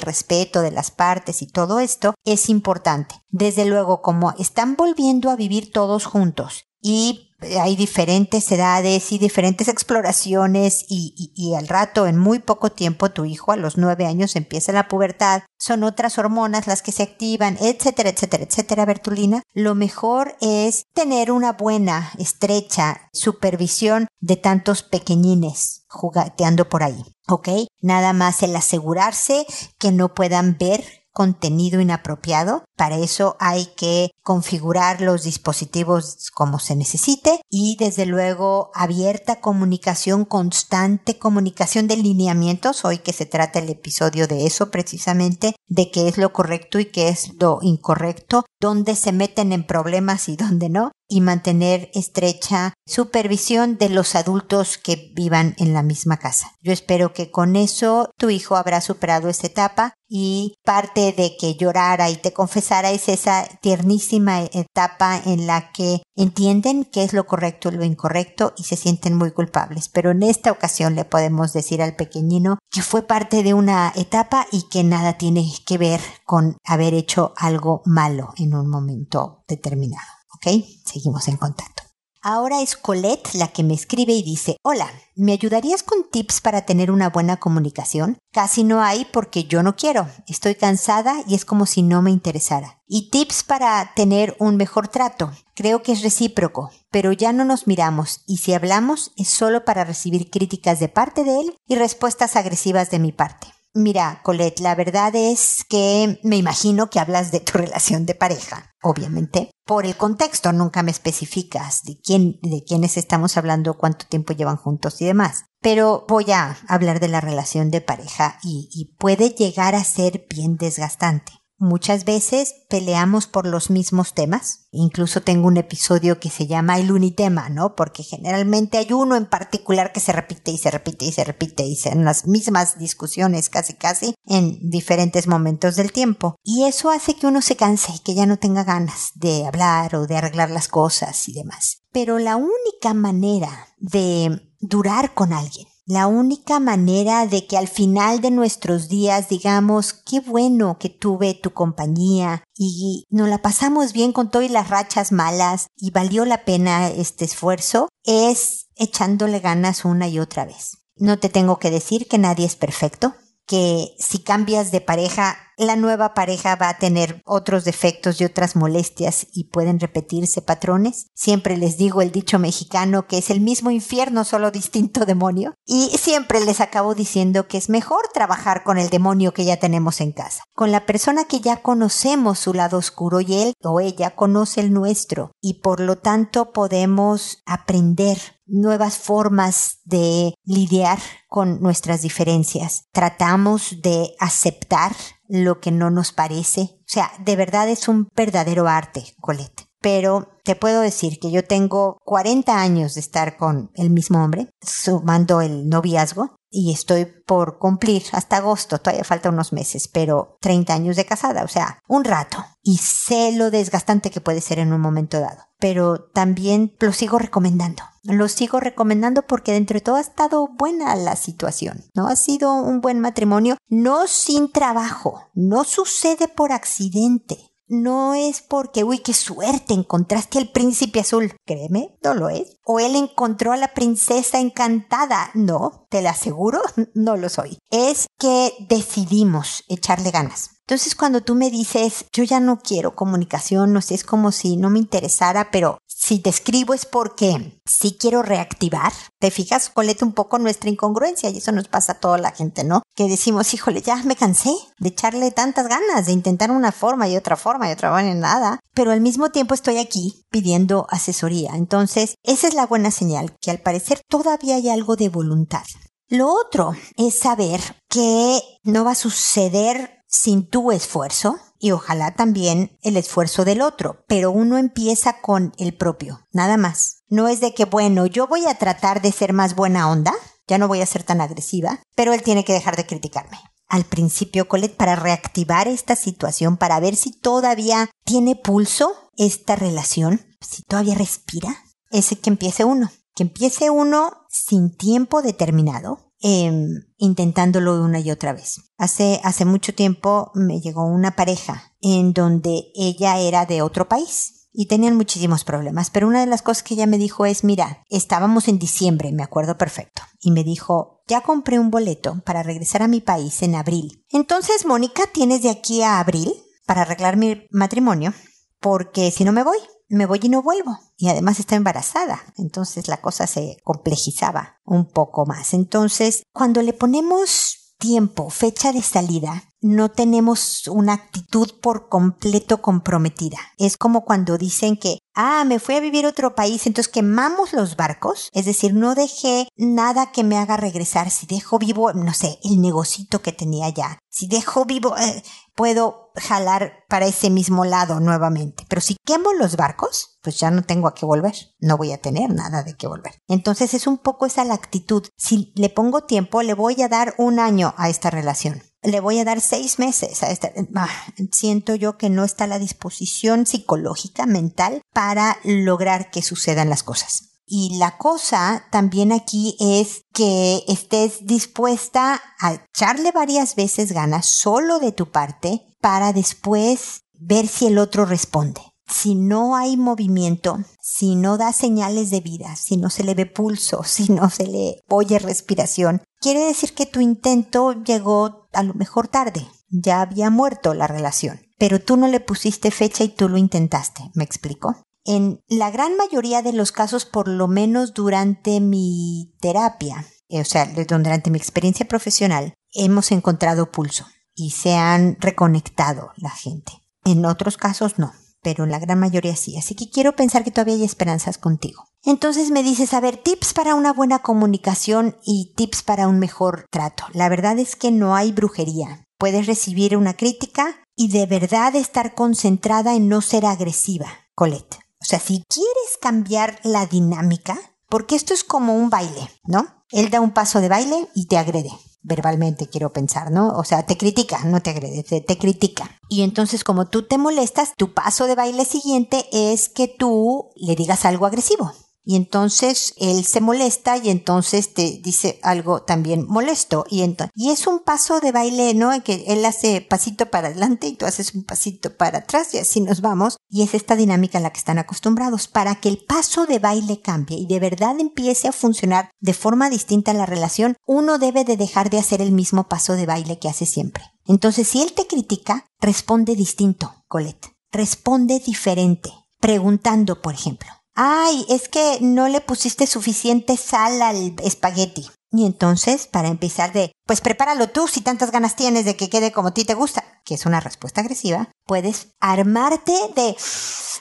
respeto 0.00 0.60
de 0.60 0.72
las 0.72 0.90
partes 0.90 1.42
y 1.42 1.46
todo 1.46 1.78
esto 1.78 2.14
es 2.24 2.48
importante. 2.48 3.14
Desde 3.28 3.66
luego, 3.66 4.02
como 4.02 4.32
están 4.36 4.74
volviendo 4.74 5.30
a 5.30 5.36
vivir 5.36 5.70
todos 5.70 6.06
juntos 6.06 6.64
y 6.82 7.25
hay 7.40 7.76
diferentes 7.76 8.50
edades 8.50 9.12
y 9.12 9.18
diferentes 9.18 9.68
exploraciones 9.68 10.84
y, 10.88 11.54
al 11.56 11.68
rato, 11.68 12.06
en 12.06 12.18
muy 12.18 12.38
poco 12.38 12.70
tiempo, 12.72 13.10
tu 13.10 13.24
hijo 13.24 13.52
a 13.52 13.56
los 13.56 13.76
nueve 13.76 14.06
años 14.06 14.36
empieza 14.36 14.72
la 14.72 14.88
pubertad, 14.88 15.42
son 15.58 15.84
otras 15.84 16.18
hormonas 16.18 16.66
las 16.66 16.82
que 16.82 16.92
se 16.92 17.02
activan, 17.02 17.56
etcétera, 17.60 18.10
etcétera, 18.10 18.44
etcétera, 18.44 18.84
Bertulina. 18.84 19.42
Lo 19.52 19.74
mejor 19.74 20.36
es 20.40 20.84
tener 20.94 21.30
una 21.30 21.52
buena, 21.52 22.12
estrecha 22.18 23.08
supervisión 23.12 24.08
de 24.20 24.36
tantos 24.36 24.82
pequeñines 24.82 25.84
jugateando 25.88 26.68
por 26.68 26.82
ahí. 26.82 27.04
¿Ok? 27.28 27.48
Nada 27.80 28.12
más 28.12 28.42
el 28.42 28.54
asegurarse 28.54 29.46
que 29.78 29.90
no 29.92 30.14
puedan 30.14 30.56
ver 30.58 30.84
contenido 31.16 31.80
inapropiado. 31.80 32.64
Para 32.76 32.98
eso 32.98 33.36
hay 33.40 33.66
que 33.76 34.10
configurar 34.26 35.02
los 35.02 35.22
dispositivos 35.22 36.32
como 36.34 36.58
se 36.58 36.74
necesite 36.74 37.40
y 37.48 37.76
desde 37.78 38.06
luego 38.06 38.72
abierta 38.74 39.40
comunicación 39.40 40.24
constante, 40.24 41.16
comunicación 41.16 41.86
de 41.86 41.96
lineamientos. 41.96 42.84
Hoy 42.84 42.98
que 42.98 43.12
se 43.12 43.24
trata 43.24 43.60
el 43.60 43.70
episodio 43.70 44.26
de 44.26 44.44
eso 44.44 44.72
precisamente, 44.72 45.54
de 45.68 45.92
qué 45.92 46.08
es 46.08 46.18
lo 46.18 46.32
correcto 46.32 46.80
y 46.80 46.86
qué 46.86 47.08
es 47.08 47.34
lo 47.40 47.60
incorrecto, 47.62 48.44
dónde 48.60 48.96
se 48.96 49.12
meten 49.12 49.52
en 49.52 49.64
problemas 49.64 50.28
y 50.28 50.34
dónde 50.34 50.70
no 50.70 50.90
y 51.08 51.20
mantener 51.20 51.90
estrecha 51.94 52.74
supervisión 52.84 53.78
de 53.78 53.90
los 53.90 54.16
adultos 54.16 54.76
que 54.76 55.12
vivan 55.14 55.54
en 55.58 55.72
la 55.72 55.84
misma 55.84 56.16
casa. 56.16 56.52
Yo 56.62 56.72
espero 56.72 57.12
que 57.12 57.30
con 57.30 57.54
eso 57.54 58.10
tu 58.18 58.30
hijo 58.30 58.56
habrá 58.56 58.80
superado 58.80 59.28
esta 59.28 59.46
etapa 59.46 59.94
y 60.08 60.54
parte 60.64 61.12
de 61.12 61.36
que 61.36 61.54
llorara 61.54 62.10
y 62.10 62.16
te 62.16 62.32
confesara 62.32 62.90
es 62.90 63.08
esa 63.08 63.46
tiernísima 63.60 64.15
etapa 64.52 65.20
en 65.24 65.46
la 65.46 65.72
que 65.72 66.02
entienden 66.16 66.84
qué 66.84 67.04
es 67.04 67.12
lo 67.12 67.26
correcto 67.26 67.68
y 67.68 67.76
lo 67.76 67.84
incorrecto 67.84 68.54
y 68.56 68.64
se 68.64 68.76
sienten 68.76 69.14
muy 69.14 69.32
culpables. 69.32 69.88
Pero 69.88 70.10
en 70.10 70.22
esta 70.22 70.52
ocasión 70.52 70.94
le 70.94 71.04
podemos 71.04 71.52
decir 71.52 71.82
al 71.82 71.96
pequeñino 71.96 72.58
que 72.70 72.82
fue 72.82 73.06
parte 73.06 73.42
de 73.42 73.54
una 73.54 73.92
etapa 73.96 74.46
y 74.52 74.68
que 74.68 74.84
nada 74.84 75.18
tiene 75.18 75.50
que 75.66 75.78
ver 75.78 76.00
con 76.24 76.56
haber 76.64 76.94
hecho 76.94 77.32
algo 77.36 77.82
malo 77.84 78.32
en 78.36 78.54
un 78.54 78.68
momento 78.68 79.44
determinado. 79.48 80.06
¿Ok? 80.34 80.64
Seguimos 80.84 81.28
en 81.28 81.36
contacto. 81.36 81.85
Ahora 82.28 82.60
es 82.60 82.74
Colette 82.74 83.34
la 83.34 83.52
que 83.52 83.62
me 83.62 83.74
escribe 83.74 84.12
y 84.12 84.24
dice, 84.24 84.56
hola, 84.64 84.90
¿me 85.14 85.30
ayudarías 85.30 85.84
con 85.84 86.10
tips 86.10 86.40
para 86.40 86.66
tener 86.66 86.90
una 86.90 87.08
buena 87.08 87.36
comunicación? 87.36 88.18
Casi 88.32 88.64
no 88.64 88.82
hay 88.82 89.04
porque 89.12 89.44
yo 89.44 89.62
no 89.62 89.76
quiero, 89.76 90.08
estoy 90.26 90.56
cansada 90.56 91.22
y 91.28 91.36
es 91.36 91.44
como 91.44 91.66
si 91.66 91.82
no 91.82 92.02
me 92.02 92.10
interesara. 92.10 92.82
Y 92.88 93.10
tips 93.10 93.44
para 93.44 93.92
tener 93.94 94.34
un 94.40 94.56
mejor 94.56 94.88
trato. 94.88 95.30
Creo 95.54 95.84
que 95.84 95.92
es 95.92 96.02
recíproco, 96.02 96.72
pero 96.90 97.12
ya 97.12 97.32
no 97.32 97.44
nos 97.44 97.68
miramos 97.68 98.22
y 98.26 98.38
si 98.38 98.54
hablamos 98.54 99.12
es 99.16 99.28
solo 99.28 99.64
para 99.64 99.84
recibir 99.84 100.28
críticas 100.28 100.80
de 100.80 100.88
parte 100.88 101.22
de 101.22 101.38
él 101.38 101.54
y 101.68 101.76
respuestas 101.76 102.34
agresivas 102.34 102.90
de 102.90 102.98
mi 102.98 103.12
parte. 103.12 103.46
Mira, 103.72 104.20
Colette, 104.24 104.58
la 104.58 104.74
verdad 104.74 105.14
es 105.14 105.64
que 105.68 106.18
me 106.24 106.38
imagino 106.38 106.90
que 106.90 106.98
hablas 106.98 107.30
de 107.30 107.38
tu 107.38 107.52
relación 107.58 108.04
de 108.04 108.16
pareja, 108.16 108.74
obviamente. 108.82 109.52
Por 109.66 109.84
el 109.84 109.96
contexto, 109.96 110.52
nunca 110.52 110.84
me 110.84 110.92
especificas 110.92 111.82
de 111.82 111.98
quién, 112.00 112.38
de 112.40 112.62
quiénes 112.62 112.96
estamos 112.96 113.36
hablando, 113.36 113.74
cuánto 113.74 114.06
tiempo 114.06 114.32
llevan 114.32 114.56
juntos 114.56 115.02
y 115.02 115.06
demás. 115.06 115.46
Pero 115.60 116.04
voy 116.06 116.30
a 116.30 116.56
hablar 116.68 117.00
de 117.00 117.08
la 117.08 117.20
relación 117.20 117.72
de 117.72 117.80
pareja 117.80 118.38
y, 118.44 118.68
y 118.72 118.94
puede 118.96 119.30
llegar 119.30 119.74
a 119.74 119.82
ser 119.82 120.24
bien 120.30 120.56
desgastante. 120.56 121.32
Muchas 121.58 122.04
veces 122.04 122.54
peleamos 122.68 123.26
por 123.26 123.46
los 123.46 123.70
mismos 123.70 124.12
temas. 124.12 124.66
Incluso 124.72 125.22
tengo 125.22 125.48
un 125.48 125.56
episodio 125.56 126.20
que 126.20 126.28
se 126.28 126.46
llama 126.46 126.78
el 126.78 126.92
unitema, 126.92 127.48
¿no? 127.48 127.74
Porque 127.74 128.02
generalmente 128.02 128.76
hay 128.76 128.92
uno 128.92 129.16
en 129.16 129.24
particular 129.24 129.90
que 129.90 130.00
se 130.00 130.12
repite 130.12 130.50
y 130.50 130.58
se 130.58 130.70
repite 130.70 131.06
y 131.06 131.12
se 131.12 131.24
repite 131.24 131.62
y 131.62 131.76
se 131.76 131.88
en 131.88 132.04
las 132.04 132.26
mismas 132.26 132.78
discusiones 132.78 133.48
casi 133.48 133.72
casi 133.72 134.14
en 134.26 134.58
diferentes 134.68 135.28
momentos 135.28 135.76
del 135.76 135.92
tiempo. 135.92 136.36
Y 136.42 136.64
eso 136.64 136.90
hace 136.90 137.14
que 137.14 137.26
uno 137.26 137.40
se 137.40 137.56
canse 137.56 137.92
y 137.94 137.98
que 138.00 138.14
ya 138.14 138.26
no 138.26 138.36
tenga 138.36 138.64
ganas 138.64 139.12
de 139.14 139.46
hablar 139.46 139.96
o 139.96 140.06
de 140.06 140.16
arreglar 140.16 140.50
las 140.50 140.68
cosas 140.68 141.26
y 141.26 141.32
demás. 141.32 141.78
Pero 141.90 142.18
la 142.18 142.36
única 142.36 142.92
manera 142.92 143.68
de 143.78 144.52
durar 144.60 145.14
con 145.14 145.32
alguien 145.32 145.66
la 145.86 146.08
única 146.08 146.58
manera 146.58 147.26
de 147.26 147.46
que 147.46 147.56
al 147.56 147.68
final 147.68 148.20
de 148.20 148.32
nuestros 148.32 148.88
días 148.88 149.28
digamos, 149.28 149.92
qué 149.92 150.20
bueno 150.20 150.78
que 150.78 150.90
tuve 150.90 151.34
tu 151.34 151.52
compañía 151.52 152.42
y 152.56 153.04
nos 153.08 153.28
la 153.28 153.38
pasamos 153.38 153.92
bien 153.92 154.12
con 154.12 154.30
todas 154.30 154.50
las 154.50 154.68
rachas 154.68 155.12
malas 155.12 155.68
y 155.76 155.92
valió 155.92 156.24
la 156.24 156.44
pena 156.44 156.88
este 156.88 157.24
esfuerzo, 157.24 157.88
es 158.04 158.66
echándole 158.74 159.40
ganas 159.40 159.84
una 159.84 160.08
y 160.08 160.18
otra 160.18 160.44
vez. 160.44 160.78
No 160.96 161.18
te 161.18 161.28
tengo 161.28 161.58
que 161.58 161.70
decir 161.70 162.08
que 162.08 162.18
nadie 162.18 162.46
es 162.46 162.56
perfecto, 162.56 163.14
que 163.46 163.94
si 163.98 164.18
cambias 164.18 164.72
de 164.72 164.80
pareja, 164.80 165.36
la 165.56 165.76
nueva 165.76 166.14
pareja 166.14 166.56
va 166.56 166.68
a 166.68 166.78
tener 166.78 167.22
otros 167.24 167.64
defectos 167.64 168.20
y 168.20 168.24
otras 168.24 168.56
molestias 168.56 169.26
y 169.32 169.44
pueden 169.44 169.80
repetirse 169.80 170.42
patrones. 170.42 171.06
Siempre 171.14 171.56
les 171.56 171.76
digo 171.78 172.02
el 172.02 172.12
dicho 172.12 172.38
mexicano 172.38 173.06
que 173.06 173.18
es 173.18 173.30
el 173.30 173.40
mismo 173.40 173.70
infierno, 173.70 174.24
solo 174.24 174.50
distinto 174.50 175.04
demonio. 175.06 175.54
Y 175.64 175.90
siempre 175.98 176.44
les 176.44 176.60
acabo 176.60 176.94
diciendo 176.94 177.48
que 177.48 177.58
es 177.58 177.68
mejor 177.68 178.08
trabajar 178.12 178.64
con 178.64 178.78
el 178.78 178.90
demonio 178.90 179.32
que 179.32 179.44
ya 179.44 179.56
tenemos 179.56 180.00
en 180.00 180.12
casa, 180.12 180.44
con 180.54 180.72
la 180.72 180.86
persona 180.86 181.24
que 181.24 181.40
ya 181.40 181.62
conocemos 181.62 182.38
su 182.38 182.52
lado 182.52 182.78
oscuro 182.78 183.20
y 183.20 183.34
él 183.34 183.52
o 183.62 183.80
ella 183.80 184.14
conoce 184.14 184.60
el 184.60 184.72
nuestro 184.72 185.32
y 185.40 185.54
por 185.60 185.80
lo 185.80 185.96
tanto 185.96 186.52
podemos 186.52 187.42
aprender 187.46 188.18
nuevas 188.46 188.98
formas 188.98 189.80
de 189.84 190.34
lidiar 190.44 190.98
con 191.28 191.60
nuestras 191.60 192.02
diferencias. 192.02 192.84
Tratamos 192.92 193.82
de 193.82 194.14
aceptar 194.20 194.92
lo 195.28 195.60
que 195.60 195.70
no 195.70 195.90
nos 195.90 196.12
parece. 196.12 196.60
O 196.80 196.84
sea, 196.88 197.10
de 197.18 197.36
verdad 197.36 197.68
es 197.68 197.88
un 197.88 198.08
verdadero 198.14 198.68
arte, 198.68 199.14
Colette. 199.20 199.66
Pero 199.80 200.28
te 200.42 200.56
puedo 200.56 200.80
decir 200.80 201.18
que 201.20 201.30
yo 201.30 201.44
tengo 201.44 201.98
40 202.04 202.60
años 202.60 202.94
de 202.94 203.00
estar 203.00 203.36
con 203.36 203.70
el 203.74 203.90
mismo 203.90 204.24
hombre, 204.24 204.48
sumando 204.60 205.40
el 205.40 205.68
noviazgo, 205.68 206.35
y 206.50 206.72
estoy 206.72 207.04
por 207.04 207.58
cumplir 207.58 208.04
hasta 208.12 208.36
agosto, 208.36 208.78
todavía 208.78 209.04
falta 209.04 209.30
unos 209.30 209.52
meses, 209.52 209.88
pero 209.88 210.36
30 210.40 210.74
años 210.74 210.96
de 210.96 211.04
casada, 211.04 211.44
o 211.44 211.48
sea, 211.48 211.80
un 211.88 212.04
rato. 212.04 212.44
Y 212.62 212.78
sé 212.78 213.32
lo 213.32 213.50
desgastante 213.50 214.10
que 214.10 214.20
puede 214.20 214.40
ser 214.40 214.58
en 214.58 214.72
un 214.72 214.80
momento 214.80 215.20
dado, 215.20 215.44
pero 215.58 216.04
también 216.12 216.74
lo 216.80 216.92
sigo 216.92 217.18
recomendando. 217.18 217.82
Lo 218.02 218.28
sigo 218.28 218.60
recomendando 218.60 219.22
porque 219.22 219.52
dentro 219.52 219.74
de 219.74 219.80
todo 219.80 219.96
ha 219.96 220.00
estado 220.00 220.48
buena 220.48 220.94
la 220.94 221.16
situación, 221.16 221.84
¿no? 221.94 222.06
Ha 222.06 222.16
sido 222.16 222.52
un 222.54 222.80
buen 222.80 223.00
matrimonio, 223.00 223.56
no 223.68 224.06
sin 224.06 224.50
trabajo, 224.50 225.22
no 225.34 225.64
sucede 225.64 226.28
por 226.28 226.52
accidente 226.52 227.52
no 227.68 228.14
es 228.14 228.42
porque, 228.42 228.84
uy, 228.84 228.98
qué 229.00 229.12
suerte, 229.12 229.74
encontraste 229.74 230.38
al 230.38 230.50
príncipe 230.50 231.00
azul. 231.00 231.34
Créeme, 231.44 231.96
no 232.02 232.14
lo 232.14 232.28
es. 232.28 232.58
O 232.64 232.80
él 232.80 232.96
encontró 232.96 233.52
a 233.52 233.56
la 233.56 233.74
princesa 233.74 234.38
encantada. 234.38 235.30
No, 235.34 235.86
te 235.90 236.02
lo 236.02 236.08
aseguro, 236.08 236.60
no 236.94 237.16
lo 237.16 237.28
soy. 237.28 237.58
Es 237.70 238.06
que 238.18 238.52
decidimos 238.68 239.64
echarle 239.68 240.10
ganas. 240.10 240.55
Entonces 240.68 240.96
cuando 240.96 241.20
tú 241.20 241.36
me 241.36 241.48
dices, 241.48 242.06
yo 242.12 242.24
ya 242.24 242.40
no 242.40 242.58
quiero 242.58 242.96
comunicación, 242.96 243.72
no 243.72 243.80
sé, 243.80 243.94
es 243.94 244.02
como 244.02 244.32
si 244.32 244.56
no 244.56 244.68
me 244.68 244.80
interesara, 244.80 245.52
pero 245.52 245.78
si 245.86 246.18
te 246.18 246.28
escribo 246.28 246.74
es 246.74 246.86
porque 246.86 247.60
sí 247.64 247.96
quiero 247.98 248.22
reactivar. 248.22 248.92
Te 249.20 249.30
fijas, 249.30 249.70
colete 249.70 250.04
un 250.04 250.12
poco 250.12 250.40
nuestra 250.40 250.68
incongruencia 250.68 251.30
y 251.30 251.38
eso 251.38 251.52
nos 251.52 251.68
pasa 251.68 251.92
a 251.92 252.00
toda 252.00 252.18
la 252.18 252.32
gente, 252.32 252.64
¿no? 252.64 252.82
Que 252.96 253.08
decimos, 253.08 253.54
híjole, 253.54 253.80
ya 253.80 253.94
me 254.02 254.16
cansé 254.16 254.50
de 254.78 254.88
echarle 254.88 255.30
tantas 255.30 255.68
ganas, 255.68 256.06
de 256.06 256.12
intentar 256.12 256.50
una 256.50 256.72
forma 256.72 257.08
y 257.08 257.16
otra 257.16 257.36
forma 257.36 257.68
y 257.68 257.72
otra 257.72 257.90
forma 257.90 258.10
y 258.10 258.14
nada, 258.14 258.58
pero 258.74 258.90
al 258.90 259.00
mismo 259.00 259.30
tiempo 259.30 259.54
estoy 259.54 259.78
aquí 259.78 260.24
pidiendo 260.30 260.88
asesoría. 260.90 261.52
Entonces, 261.54 262.16
esa 262.24 262.48
es 262.48 262.54
la 262.54 262.66
buena 262.66 262.90
señal, 262.90 263.36
que 263.40 263.52
al 263.52 263.60
parecer 263.60 264.00
todavía 264.08 264.56
hay 264.56 264.68
algo 264.68 264.96
de 264.96 265.10
voluntad. 265.10 265.64
Lo 266.08 266.32
otro 266.32 266.72
es 266.96 267.18
saber 267.18 267.60
que 267.88 268.40
no 268.62 268.84
va 268.84 268.92
a 268.92 268.96
suceder 268.96 269.95
sin 270.16 270.48
tu 270.48 270.72
esfuerzo 270.72 271.38
y 271.58 271.72
ojalá 271.72 272.14
también 272.14 272.78
el 272.82 272.96
esfuerzo 272.96 273.44
del 273.44 273.60
otro, 273.60 274.04
pero 274.08 274.30
uno 274.30 274.58
empieza 274.58 275.20
con 275.20 275.52
el 275.58 275.76
propio, 275.76 276.26
nada 276.32 276.56
más. 276.56 277.02
No 277.08 277.28
es 277.28 277.40
de 277.40 277.54
que, 277.54 277.64
bueno, 277.64 278.06
yo 278.06 278.26
voy 278.26 278.46
a 278.46 278.56
tratar 278.56 279.02
de 279.02 279.12
ser 279.12 279.32
más 279.32 279.54
buena 279.54 279.90
onda, 279.90 280.12
ya 280.46 280.58
no 280.58 280.68
voy 280.68 280.80
a 280.80 280.86
ser 280.86 281.02
tan 281.02 281.20
agresiva, 281.20 281.80
pero 281.94 282.12
él 282.12 282.22
tiene 282.22 282.44
que 282.44 282.52
dejar 282.52 282.76
de 282.76 282.86
criticarme. 282.86 283.38
Al 283.68 283.84
principio, 283.84 284.48
Colette, 284.48 284.76
para 284.76 284.96
reactivar 284.96 285.66
esta 285.66 285.96
situación, 285.96 286.56
para 286.56 286.78
ver 286.78 286.94
si 286.96 287.10
todavía 287.12 287.90
tiene 288.04 288.36
pulso 288.36 288.92
esta 289.16 289.56
relación, 289.56 290.20
si 290.40 290.62
todavía 290.62 290.94
respira, 290.94 291.56
es 291.90 292.08
que 292.08 292.30
empiece 292.30 292.64
uno. 292.64 292.90
Que 293.14 293.24
empiece 293.24 293.70
uno 293.70 294.26
sin 294.28 294.76
tiempo 294.76 295.22
determinado, 295.22 296.05
eh, 296.22 296.52
intentándolo 296.96 297.82
una 297.82 298.00
y 298.00 298.10
otra 298.10 298.32
vez. 298.32 298.60
Hace, 298.78 299.20
hace 299.22 299.44
mucho 299.44 299.74
tiempo 299.74 300.30
me 300.34 300.60
llegó 300.60 300.84
una 300.84 301.16
pareja 301.16 301.72
en 301.80 302.12
donde 302.12 302.70
ella 302.74 303.18
era 303.18 303.46
de 303.46 303.62
otro 303.62 303.88
país 303.88 304.36
y 304.58 304.66
tenían 304.66 304.96
muchísimos 304.96 305.44
problemas, 305.44 305.90
pero 305.90 306.08
una 306.08 306.20
de 306.20 306.26
las 306.26 306.40
cosas 306.40 306.62
que 306.62 306.74
ella 306.74 306.86
me 306.86 306.96
dijo 306.96 307.26
es, 307.26 307.44
mira, 307.44 307.84
estábamos 307.90 308.48
en 308.48 308.58
diciembre, 308.58 309.12
me 309.12 309.22
acuerdo 309.22 309.58
perfecto, 309.58 310.00
y 310.18 310.30
me 310.30 310.44
dijo, 310.44 311.02
ya 311.06 311.20
compré 311.20 311.58
un 311.58 311.70
boleto 311.70 312.22
para 312.24 312.42
regresar 312.42 312.82
a 312.82 312.88
mi 312.88 313.02
país 313.02 313.42
en 313.42 313.54
abril. 313.54 314.02
Entonces, 314.08 314.64
Mónica, 314.64 315.02
tienes 315.12 315.42
de 315.42 315.50
aquí 315.50 315.82
a 315.82 316.00
abril 316.00 316.32
para 316.64 316.82
arreglar 316.82 317.18
mi 317.18 317.46
matrimonio, 317.50 318.14
porque 318.58 319.10
si 319.10 319.24
no 319.24 319.32
me 319.32 319.44
voy, 319.44 319.58
me 319.88 320.06
voy 320.06 320.20
y 320.22 320.28
no 320.28 320.42
vuelvo. 320.42 320.78
Y 320.96 321.08
además 321.08 321.38
está 321.40 321.56
embarazada. 321.56 322.20
Entonces 322.36 322.88
la 322.88 323.00
cosa 323.00 323.26
se 323.26 323.56
complejizaba 323.64 324.60
un 324.64 324.86
poco 324.86 325.26
más. 325.26 325.54
Entonces, 325.54 326.22
cuando 326.32 326.62
le 326.62 326.72
ponemos 326.72 327.74
tiempo, 327.78 328.30
fecha 328.30 328.72
de 328.72 328.82
salida, 328.82 329.44
no 329.60 329.90
tenemos 329.90 330.66
una 330.68 330.94
actitud 330.94 331.50
por 331.60 331.88
completo 331.88 332.62
comprometida. 332.62 333.38
Es 333.58 333.76
como 333.76 334.04
cuando 334.04 334.38
dicen 334.38 334.76
que, 334.76 334.98
ah, 335.14 335.44
me 335.44 335.58
fui 335.58 335.74
a 335.74 335.80
vivir 335.80 336.06
a 336.06 336.10
otro 336.10 336.34
país, 336.34 336.66
entonces 336.66 336.92
quemamos 336.92 337.52
los 337.52 337.76
barcos. 337.76 338.28
Es 338.32 338.44
decir, 338.44 338.74
no 338.74 338.94
dejé 338.94 339.48
nada 339.56 340.12
que 340.12 340.24
me 340.24 340.38
haga 340.38 340.56
regresar. 340.56 341.10
Si 341.10 341.26
dejo 341.26 341.58
vivo, 341.58 341.92
no 341.92 342.14
sé, 342.14 342.38
el 342.44 342.60
negocito 342.60 343.22
que 343.22 343.32
tenía 343.32 343.68
ya. 343.70 343.98
Si 344.08 344.26
dejo 344.28 344.64
vivo, 344.64 344.96
eh, 344.96 345.22
puedo 345.54 346.05
jalar 346.18 346.84
para 346.88 347.06
ese 347.06 347.30
mismo 347.30 347.64
lado 347.64 348.00
nuevamente. 348.00 348.64
Pero 348.68 348.80
si 348.80 348.96
quemo 349.04 349.32
los 349.32 349.56
barcos, 349.56 350.18
pues 350.22 350.38
ya 350.38 350.50
no 350.50 350.62
tengo 350.62 350.88
a 350.88 350.94
qué 350.94 351.06
volver. 351.06 351.34
No 351.58 351.76
voy 351.76 351.92
a 351.92 352.00
tener 352.00 352.30
nada 352.30 352.62
de 352.62 352.76
qué 352.76 352.86
volver. 352.86 353.14
Entonces 353.28 353.74
es 353.74 353.86
un 353.86 353.98
poco 353.98 354.26
esa 354.26 354.44
la 354.44 354.54
actitud. 354.54 355.06
Si 355.16 355.52
le 355.56 355.68
pongo 355.68 356.04
tiempo, 356.04 356.42
le 356.42 356.54
voy 356.54 356.82
a 356.82 356.88
dar 356.88 357.14
un 357.18 357.38
año 357.38 357.74
a 357.76 357.88
esta 357.88 358.10
relación 358.10 358.62
le 358.82 359.00
voy 359.00 359.18
a 359.18 359.24
dar 359.24 359.40
seis 359.40 359.80
meses 359.80 360.22
a 360.22 360.30
esta. 360.30 360.52
Ah, 360.76 360.88
siento 361.32 361.74
yo 361.74 361.98
que 361.98 362.08
no 362.08 362.24
está 362.24 362.46
la 362.46 362.60
disposición 362.60 363.44
psicológica, 363.44 364.26
mental, 364.26 364.80
para 364.92 365.38
lograr 365.42 366.10
que 366.10 366.22
sucedan 366.22 366.70
las 366.70 366.84
cosas. 366.84 367.36
Y 367.46 367.78
la 367.78 367.96
cosa 367.96 368.64
también 368.72 369.12
aquí 369.12 369.56
es 369.60 370.04
que 370.12 370.64
estés 370.66 371.26
dispuesta 371.26 372.20
a 372.40 372.54
echarle 372.54 373.12
varias 373.12 373.54
veces 373.54 373.92
ganas 373.92 374.26
solo 374.26 374.80
de 374.80 374.90
tu 374.90 375.12
parte 375.12 375.75
para 375.86 376.12
después 376.12 377.04
ver 377.12 377.46
si 377.46 377.68
el 377.68 377.78
otro 377.78 378.06
responde. 378.06 378.60
Si 378.88 379.14
no 379.14 379.54
hay 379.54 379.76
movimiento, 379.76 380.58
si 380.80 381.14
no 381.14 381.38
da 381.38 381.52
señales 381.52 382.10
de 382.10 382.20
vida, 382.20 382.56
si 382.56 382.76
no 382.76 382.90
se 382.90 383.04
le 383.04 383.14
ve 383.14 383.24
pulso, 383.24 383.84
si 383.84 384.10
no 384.12 384.28
se 384.28 384.48
le 384.48 384.82
oye 384.88 385.20
respiración, 385.20 386.02
quiere 386.20 386.40
decir 386.40 386.74
que 386.74 386.86
tu 386.86 387.00
intento 387.00 387.84
llegó 387.84 388.48
a 388.52 388.64
lo 388.64 388.74
mejor 388.74 389.06
tarde. 389.06 389.46
Ya 389.68 390.00
había 390.00 390.28
muerto 390.28 390.74
la 390.74 390.88
relación. 390.88 391.40
Pero 391.56 391.80
tú 391.80 391.96
no 391.96 392.08
le 392.08 392.18
pusiste 392.18 392.72
fecha 392.72 393.04
y 393.04 393.08
tú 393.10 393.28
lo 393.28 393.36
intentaste. 393.36 394.10
¿Me 394.14 394.24
explico? 394.24 394.74
En 395.04 395.40
la 395.46 395.70
gran 395.70 395.96
mayoría 395.96 396.42
de 396.42 396.52
los 396.52 396.72
casos, 396.72 397.04
por 397.04 397.28
lo 397.28 397.46
menos 397.46 397.94
durante 397.94 398.58
mi 398.60 399.36
terapia, 399.40 400.04
eh, 400.30 400.40
o 400.40 400.44
sea, 400.44 400.66
durante 400.66 401.30
mi 401.30 401.38
experiencia 401.38 401.86
profesional, 401.86 402.54
hemos 402.72 403.12
encontrado 403.12 403.70
pulso 403.70 404.04
y 404.36 404.50
se 404.50 404.74
han 404.74 405.16
reconectado 405.18 406.12
la 406.16 406.30
gente. 406.30 406.72
En 407.04 407.24
otros 407.24 407.56
casos 407.56 407.98
no, 407.98 408.12
pero 408.42 408.62
en 408.62 408.70
la 408.70 408.78
gran 408.78 409.00
mayoría 409.00 409.34
sí. 409.34 409.56
Así 409.56 409.74
que 409.74 409.90
quiero 409.90 410.14
pensar 410.14 410.44
que 410.44 410.52
todavía 410.52 410.74
hay 410.74 410.84
esperanzas 410.84 411.38
contigo. 411.38 411.88
Entonces 412.04 412.52
me 412.52 412.62
dices, 412.62 412.94
a 412.94 413.00
ver, 413.00 413.16
tips 413.16 413.54
para 413.54 413.74
una 413.74 413.92
buena 413.92 414.20
comunicación 414.20 415.16
y 415.24 415.52
tips 415.56 415.82
para 415.82 416.06
un 416.06 416.20
mejor 416.20 416.66
trato. 416.70 417.04
La 417.12 417.28
verdad 417.28 417.58
es 417.58 417.74
que 417.74 417.90
no 417.90 418.14
hay 418.14 418.30
brujería. 418.30 419.04
Puedes 419.18 419.46
recibir 419.46 419.96
una 419.96 420.14
crítica 420.14 420.76
y 420.94 421.08
de 421.08 421.26
verdad 421.26 421.74
estar 421.74 422.14
concentrada 422.14 422.94
en 422.94 423.08
no 423.08 423.20
ser 423.22 423.46
agresiva, 423.46 424.06
Colette. 424.34 424.78
O 425.00 425.04
sea, 425.04 425.18
si 425.18 425.42
quieres 425.48 425.98
cambiar 426.00 426.60
la 426.62 426.86
dinámica, 426.86 427.58
porque 427.88 428.14
esto 428.16 428.34
es 428.34 428.44
como 428.44 428.74
un 428.76 428.90
baile, 428.90 429.30
¿no? 429.44 429.66
Él 429.90 430.10
da 430.10 430.20
un 430.20 430.32
paso 430.32 430.60
de 430.60 430.68
baile 430.68 431.08
y 431.14 431.26
te 431.26 431.38
agrede. 431.38 431.70
Verbalmente 432.08 432.68
quiero 432.68 432.92
pensar, 432.92 433.32
¿no? 433.32 433.48
O 433.56 433.64
sea, 433.64 433.84
te 433.84 433.96
critica, 433.96 434.44
no 434.44 434.62
te 434.62 434.70
agrede, 434.70 435.02
te, 435.02 435.20
te 435.20 435.38
critica. 435.38 435.90
Y 436.08 436.22
entonces 436.22 436.62
como 436.62 436.86
tú 436.86 437.02
te 437.02 437.18
molestas, 437.18 437.74
tu 437.76 437.92
paso 437.94 438.26
de 438.26 438.36
baile 438.36 438.64
siguiente 438.64 439.26
es 439.32 439.68
que 439.68 439.88
tú 439.88 440.50
le 440.54 440.76
digas 440.76 441.04
algo 441.04 441.26
agresivo 441.26 441.72
y 442.08 442.14
entonces 442.14 442.94
él 442.98 443.24
se 443.24 443.40
molesta 443.40 443.96
y 443.98 444.10
entonces 444.10 444.72
te 444.72 445.00
dice 445.02 445.40
algo 445.42 445.82
también 445.82 446.24
molesto. 446.28 446.84
Y 446.88 447.04
y 447.34 447.50
es 447.50 447.66
un 447.66 447.80
paso 447.80 448.20
de 448.20 448.30
baile 448.30 448.74
no 448.74 448.92
en 448.92 449.02
que 449.02 449.24
él 449.26 449.44
hace 449.44 449.80
pasito 449.80 450.30
para 450.30 450.46
adelante 450.46 450.86
y 450.86 450.94
tú 450.94 451.04
haces 451.04 451.34
un 451.34 451.42
pasito 451.42 451.96
para 451.96 452.18
atrás 452.18 452.54
y 452.54 452.58
así 452.58 452.80
nos 452.80 453.00
vamos. 453.00 453.38
Y 453.48 453.62
es 453.62 453.74
esta 453.74 453.96
dinámica 453.96 454.38
en 454.38 454.44
la 454.44 454.52
que 454.52 454.58
están 454.58 454.78
acostumbrados. 454.78 455.48
Para 455.48 455.80
que 455.80 455.88
el 455.88 455.98
paso 455.98 456.46
de 456.46 456.60
baile 456.60 457.00
cambie 457.00 457.38
y 457.38 457.46
de 457.46 457.58
verdad 457.58 457.98
empiece 457.98 458.46
a 458.46 458.52
funcionar 458.52 459.10
de 459.18 459.34
forma 459.34 459.68
distinta 459.68 460.14
la 460.14 460.26
relación 460.26 460.76
uno 460.86 461.18
debe 461.18 461.42
de 461.42 461.56
dejar 461.56 461.90
de 461.90 461.98
hacer 461.98 462.22
el 462.22 462.30
mismo 462.30 462.68
paso 462.68 462.92
de 462.92 463.06
baile 463.06 463.40
que 463.40 463.48
hace 463.48 463.66
siempre. 463.66 464.04
Entonces 464.26 464.68
si 464.68 464.80
él 464.80 464.92
te 464.92 465.08
critica 465.08 465.66
responde 465.80 466.36
distinto 466.36 467.04
Colette. 467.08 467.50
Responde 467.72 468.38
diferente 468.38 469.10
preguntando 469.40 470.22
por 470.22 470.34
ejemplo 470.34 470.68
ay, 470.96 471.46
es 471.48 471.68
que 471.68 471.98
no 472.00 472.28
le 472.28 472.40
pusiste 472.40 472.86
suficiente 472.86 473.56
sal 473.56 474.02
al 474.02 474.34
espagueti. 474.42 475.08
Y 475.30 475.44
entonces, 475.44 476.06
para 476.06 476.28
empezar 476.28 476.72
de, 476.72 476.92
pues 477.04 477.20
prepáralo 477.20 477.68
tú 477.68 477.88
si 477.88 478.00
tantas 478.00 478.30
ganas 478.30 478.56
tienes 478.56 478.84
de 478.84 478.96
que 478.96 479.10
quede 479.10 479.32
como 479.32 479.48
a 479.48 479.54
ti 479.54 479.64
te 479.64 479.74
gusta, 479.74 480.02
que 480.24 480.34
es 480.34 480.46
una 480.46 480.60
respuesta 480.60 481.02
agresiva, 481.02 481.50
puedes 481.66 482.08
armarte 482.20 482.94
de 483.14 483.36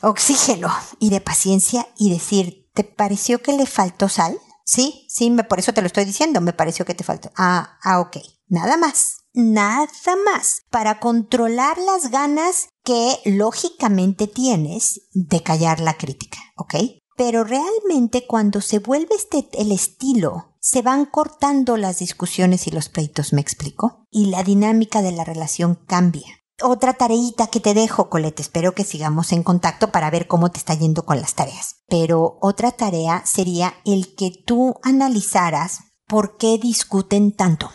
oxígeno 0.01 0.73
y 0.99 1.09
de 1.09 1.21
paciencia 1.21 1.87
y 1.97 2.09
decir, 2.09 2.69
¿te 2.73 2.83
pareció 2.83 3.41
que 3.41 3.53
le 3.53 3.65
faltó 3.65 4.07
sal? 4.07 4.39
Sí, 4.63 5.05
sí, 5.09 5.29
me, 5.29 5.43
por 5.43 5.59
eso 5.59 5.73
te 5.73 5.81
lo 5.81 5.87
estoy 5.87 6.05
diciendo, 6.05 6.41
me 6.41 6.53
pareció 6.53 6.85
que 6.85 6.95
te 6.95 7.03
faltó. 7.03 7.31
Ah, 7.35 7.77
ah, 7.83 7.99
ok. 7.99 8.17
Nada 8.47 8.77
más 8.77 9.24
nada 9.35 9.87
más 10.25 10.63
para 10.69 10.99
controlar 10.99 11.77
las 11.77 12.09
ganas 12.09 12.69
que 12.83 13.19
lógicamente 13.25 14.27
tienes 14.27 15.01
de 15.13 15.43
callar 15.43 15.79
la 15.79 15.97
crítica, 15.97 16.39
¿ok? 16.55 16.75
Pero 17.17 17.43
realmente 17.43 18.25
cuando 18.25 18.61
se 18.61 18.79
vuelve 18.79 19.15
este 19.15 19.47
el 19.53 19.71
estilo, 19.71 20.55
se 20.59 20.81
van 20.81 21.05
cortando 21.05 21.77
las 21.77 21.99
discusiones 21.99 22.67
y 22.67 22.71
los 22.71 22.89
pleitos, 22.89 23.33
¿me 23.33 23.41
explico? 23.41 24.05
Y 24.09 24.27
la 24.27 24.43
dinámica 24.43 25.01
de 25.01 25.11
la 25.11 25.23
relación 25.23 25.75
cambia. 25.75 26.27
Otra 26.61 26.93
tareita 26.93 27.47
que 27.47 27.59
te 27.59 27.73
dejo, 27.73 28.09
Colette, 28.09 28.39
espero 28.39 28.73
que 28.73 28.85
sigamos 28.85 29.33
en 29.33 29.43
contacto 29.43 29.91
para 29.91 30.09
ver 30.09 30.27
cómo 30.27 30.51
te 30.51 30.57
está 30.57 30.73
yendo 30.73 31.05
con 31.05 31.19
las 31.19 31.35
tareas. 31.35 31.81
Pero 31.87 32.37
otra 32.41 32.71
tarea 32.71 33.25
sería 33.25 33.75
el 33.85 34.15
que 34.15 34.31
tú 34.45 34.75
analizaras 34.81 35.79
por 36.07 36.37
qué 36.37 36.57
discuten 36.57 37.35
tanto 37.35 37.69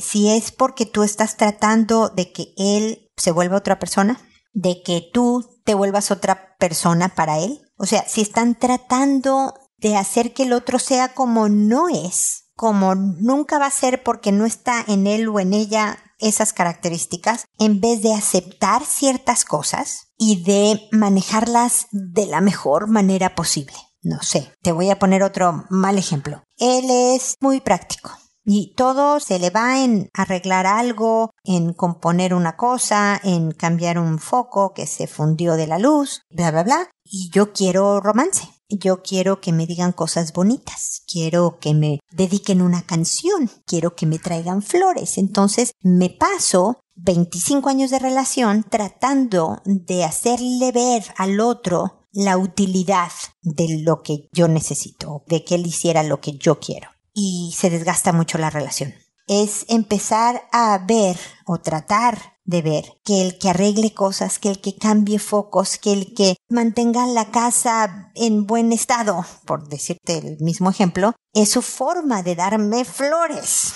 si 0.00 0.30
es 0.30 0.52
porque 0.52 0.86
tú 0.86 1.02
estás 1.02 1.36
tratando 1.36 2.08
de 2.08 2.32
que 2.32 2.52
él 2.56 3.10
se 3.16 3.32
vuelva 3.32 3.56
otra 3.56 3.78
persona, 3.78 4.20
de 4.52 4.82
que 4.82 5.08
tú 5.12 5.60
te 5.64 5.74
vuelvas 5.74 6.10
otra 6.10 6.56
persona 6.58 7.10
para 7.10 7.38
él. 7.38 7.60
O 7.76 7.86
sea, 7.86 8.04
si 8.08 8.20
están 8.20 8.58
tratando 8.58 9.54
de 9.78 9.96
hacer 9.96 10.34
que 10.34 10.44
el 10.44 10.52
otro 10.52 10.78
sea 10.78 11.14
como 11.14 11.48
no 11.48 11.88
es, 11.88 12.50
como 12.54 12.94
nunca 12.94 13.58
va 13.58 13.66
a 13.66 13.70
ser 13.70 14.02
porque 14.02 14.32
no 14.32 14.44
está 14.44 14.84
en 14.86 15.06
él 15.06 15.28
o 15.28 15.40
en 15.40 15.54
ella 15.54 15.98
esas 16.18 16.52
características, 16.52 17.46
en 17.58 17.80
vez 17.80 18.02
de 18.02 18.12
aceptar 18.12 18.84
ciertas 18.84 19.44
cosas 19.44 20.12
y 20.18 20.42
de 20.42 20.88
manejarlas 20.92 21.86
de 21.92 22.26
la 22.26 22.42
mejor 22.42 22.88
manera 22.88 23.34
posible. 23.34 23.74
No 24.02 24.22
sé, 24.22 24.52
te 24.62 24.72
voy 24.72 24.90
a 24.90 24.98
poner 24.98 25.22
otro 25.22 25.64
mal 25.70 25.96
ejemplo. 25.96 26.42
Él 26.58 26.90
es 26.90 27.36
muy 27.40 27.60
práctico 27.60 28.10
y 28.44 28.74
todo 28.74 29.20
se 29.20 29.38
le 29.38 29.50
va 29.50 29.82
en 29.84 30.10
arreglar 30.14 30.66
algo, 30.66 31.30
en 31.44 31.72
componer 31.72 32.34
una 32.34 32.56
cosa, 32.56 33.20
en 33.22 33.52
cambiar 33.52 33.98
un 33.98 34.18
foco 34.18 34.72
que 34.72 34.86
se 34.86 35.06
fundió 35.06 35.54
de 35.54 35.66
la 35.66 35.78
luz, 35.78 36.22
bla, 36.30 36.50
bla, 36.50 36.62
bla. 36.62 36.90
Y 37.04 37.30
yo 37.30 37.52
quiero 37.52 38.00
romance. 38.00 38.48
Yo 38.68 39.02
quiero 39.02 39.40
que 39.40 39.52
me 39.52 39.66
digan 39.66 39.92
cosas 39.92 40.32
bonitas. 40.32 41.02
Quiero 41.10 41.58
que 41.60 41.74
me 41.74 41.98
dediquen 42.12 42.62
una 42.62 42.82
canción. 42.82 43.50
Quiero 43.66 43.96
que 43.96 44.06
me 44.06 44.20
traigan 44.20 44.62
flores. 44.62 45.18
Entonces 45.18 45.72
me 45.82 46.08
paso 46.08 46.80
25 46.94 47.68
años 47.68 47.90
de 47.90 47.98
relación 47.98 48.64
tratando 48.68 49.60
de 49.64 50.04
hacerle 50.04 50.70
ver 50.70 51.04
al 51.16 51.40
otro 51.40 52.06
la 52.12 52.38
utilidad 52.38 53.10
de 53.42 53.82
lo 53.82 54.02
que 54.02 54.28
yo 54.32 54.46
necesito, 54.48 55.24
de 55.26 55.44
que 55.44 55.56
él 55.56 55.66
hiciera 55.66 56.02
lo 56.02 56.20
que 56.20 56.32
yo 56.32 56.58
quiero 56.60 56.90
y 57.14 57.54
se 57.56 57.70
desgasta 57.70 58.12
mucho 58.12 58.38
la 58.38 58.50
relación. 58.50 58.94
Es 59.26 59.64
empezar 59.68 60.48
a 60.52 60.78
ver 60.86 61.18
o 61.46 61.58
tratar 61.58 62.40
de 62.50 62.62
ver 62.62 63.00
que 63.04 63.22
el 63.22 63.38
que 63.38 63.50
arregle 63.50 63.94
cosas, 63.94 64.40
que 64.40 64.50
el 64.50 64.60
que 64.60 64.76
cambie 64.76 65.20
focos, 65.20 65.78
que 65.78 65.92
el 65.92 66.14
que 66.14 66.36
mantenga 66.48 67.06
la 67.06 67.30
casa 67.30 68.10
en 68.16 68.44
buen 68.44 68.72
estado, 68.72 69.24
por 69.46 69.68
decirte 69.68 70.18
el 70.18 70.38
mismo 70.40 70.68
ejemplo, 70.68 71.14
es 71.32 71.50
su 71.50 71.62
forma 71.62 72.24
de 72.24 72.34
darme 72.34 72.84
flores, 72.84 73.74